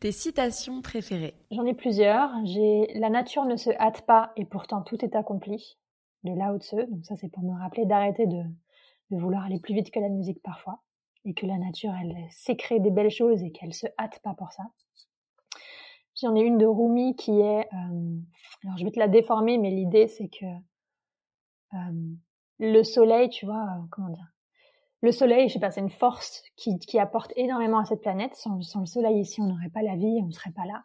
[0.00, 1.34] Tes citations préférées?
[1.50, 2.30] J'en ai plusieurs.
[2.44, 5.76] J'ai La nature ne se hâte pas et pourtant tout est accompli
[6.24, 6.86] de Lao Tzu.
[6.88, 8.42] Donc ça c'est pour me rappeler d'arrêter de,
[9.10, 10.82] de vouloir aller plus vite que la musique parfois
[11.24, 14.34] et que la nature elle sait créer des belles choses et qu'elle se hâte pas
[14.34, 14.64] pour ça.
[16.20, 18.18] J'en ai une de Rumi qui est, euh,
[18.64, 20.44] alors je vais te la déformer, mais l'idée c'est que
[21.74, 22.14] euh,
[22.72, 24.26] le soleil, tu vois, euh, comment dire,
[25.02, 28.34] le soleil, je sais pas, c'est une force qui, qui, apporte énormément à cette planète.
[28.36, 30.84] Sans, le soleil ici, on n'aurait pas la vie, on ne serait pas là.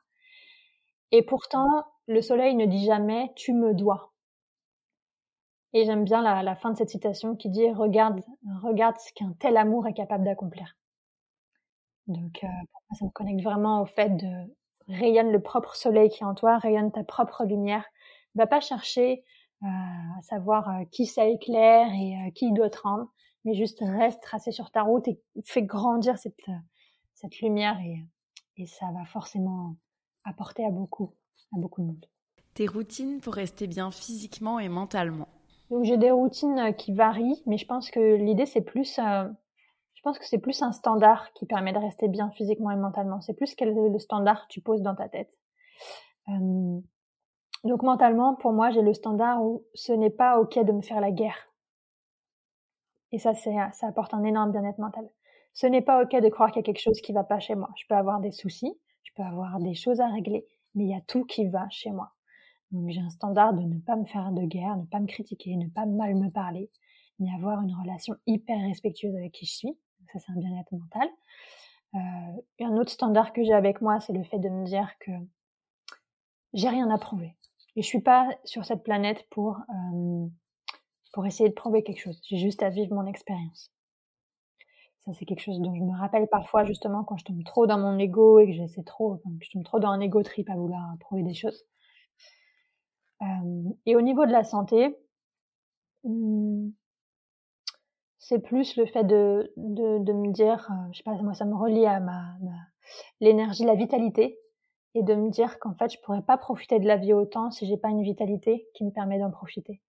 [1.11, 4.11] Et pourtant, le soleil ne dit jamais tu me dois.
[5.73, 8.21] Et j'aime bien la, fin de cette citation qui dit regarde,
[8.61, 10.75] regarde ce qu'un tel amour est capable d'accomplir.
[12.07, 14.53] Donc, euh, ça me connecte vraiment au fait de
[14.89, 17.85] rayonne le propre soleil qui est en toi, rayonne ta propre lumière.
[18.35, 19.23] Va pas chercher
[19.61, 23.11] à savoir euh, qui ça éclaire et qui doit te rendre
[23.45, 26.35] mais juste reste tracé sur ta route et fais grandir cette,
[27.13, 28.05] cette lumière et,
[28.57, 29.75] et ça va forcément
[30.23, 31.13] apporter à beaucoup,
[31.55, 32.05] à beaucoup de monde.
[32.53, 35.29] Tes routines pour rester bien physiquement et mentalement?
[35.69, 39.29] Donc j'ai des routines qui varient, mais je pense que l'idée c'est plus, euh,
[39.93, 43.21] je pense que c'est plus un standard qui permet de rester bien physiquement et mentalement.
[43.21, 45.31] C'est plus quel est le standard que tu poses dans ta tête.
[46.27, 46.81] Euh,
[47.63, 51.01] donc mentalement, pour moi, j'ai le standard où ce n'est pas ok de me faire
[51.01, 51.49] la guerre
[53.11, 55.09] et ça, ça apporte un énorme bien-être mental.
[55.53, 57.55] Ce n'est pas ok de croire qu'il y a quelque chose qui va pas chez
[57.55, 57.69] moi.
[57.75, 58.73] Je peux avoir des soucis,
[59.03, 60.45] je peux avoir des choses à régler,
[60.75, 62.13] mais il y a tout qui va chez moi.
[62.71, 65.55] Donc j'ai un standard de ne pas me faire de guerre, ne pas me critiquer,
[65.55, 66.69] ne pas mal me parler,
[67.17, 69.77] mais avoir une relation hyper respectueuse avec qui je suis.
[70.13, 71.07] Ça, c'est un bien-être mental.
[71.95, 75.11] Euh, un autre standard que j'ai avec moi, c'est le fait de me dire que
[76.53, 77.35] j'ai rien à prouver.
[77.75, 80.27] Et je suis pas sur cette planète pour euh,
[81.13, 82.19] pour essayer de prouver quelque chose.
[82.23, 83.71] J'ai juste à vivre mon expérience.
[85.05, 87.79] Ça, c'est quelque chose dont je me rappelle parfois, justement, quand je tombe trop dans
[87.79, 90.55] mon ego et que j'essaie trop, que je tombe trop dans un ego trip à
[90.55, 91.65] vouloir prouver des choses.
[93.21, 94.95] Euh, et au niveau de la santé,
[96.03, 96.69] hmm,
[98.17, 101.45] c'est plus le fait de, de, de me dire, euh, je sais pas, moi, ça
[101.45, 102.37] me relie à ma
[103.19, 104.39] l'énergie, la vitalité,
[104.95, 107.67] et de me dire qu'en fait, je pourrais pas profiter de la vie autant si
[107.67, 109.81] j'ai pas une vitalité qui me permet d'en profiter.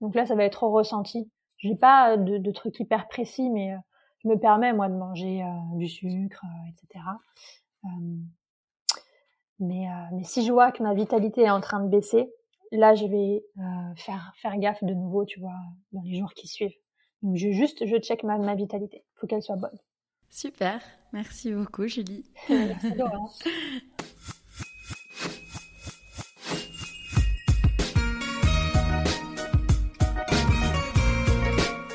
[0.00, 1.30] Donc là, ça va être au ressenti.
[1.58, 3.78] J'ai pas de, de trucs hyper précis, mais euh,
[4.22, 7.04] je me permets moi de manger euh, du sucre, euh, etc.
[9.60, 12.30] mais mais si je vois que ma vitalité est en train de baisser,
[12.72, 13.44] là, je vais
[13.96, 15.54] faire faire gaffe de nouveau, tu vois,
[15.92, 16.76] dans les jours qui suivent.
[17.22, 19.04] Donc je juste je check ma, ma vitalité.
[19.14, 19.78] Faut qu'elle soit bonne.
[20.28, 20.82] Super,
[21.12, 22.24] merci beaucoup Julie.
[22.48, 22.92] Merci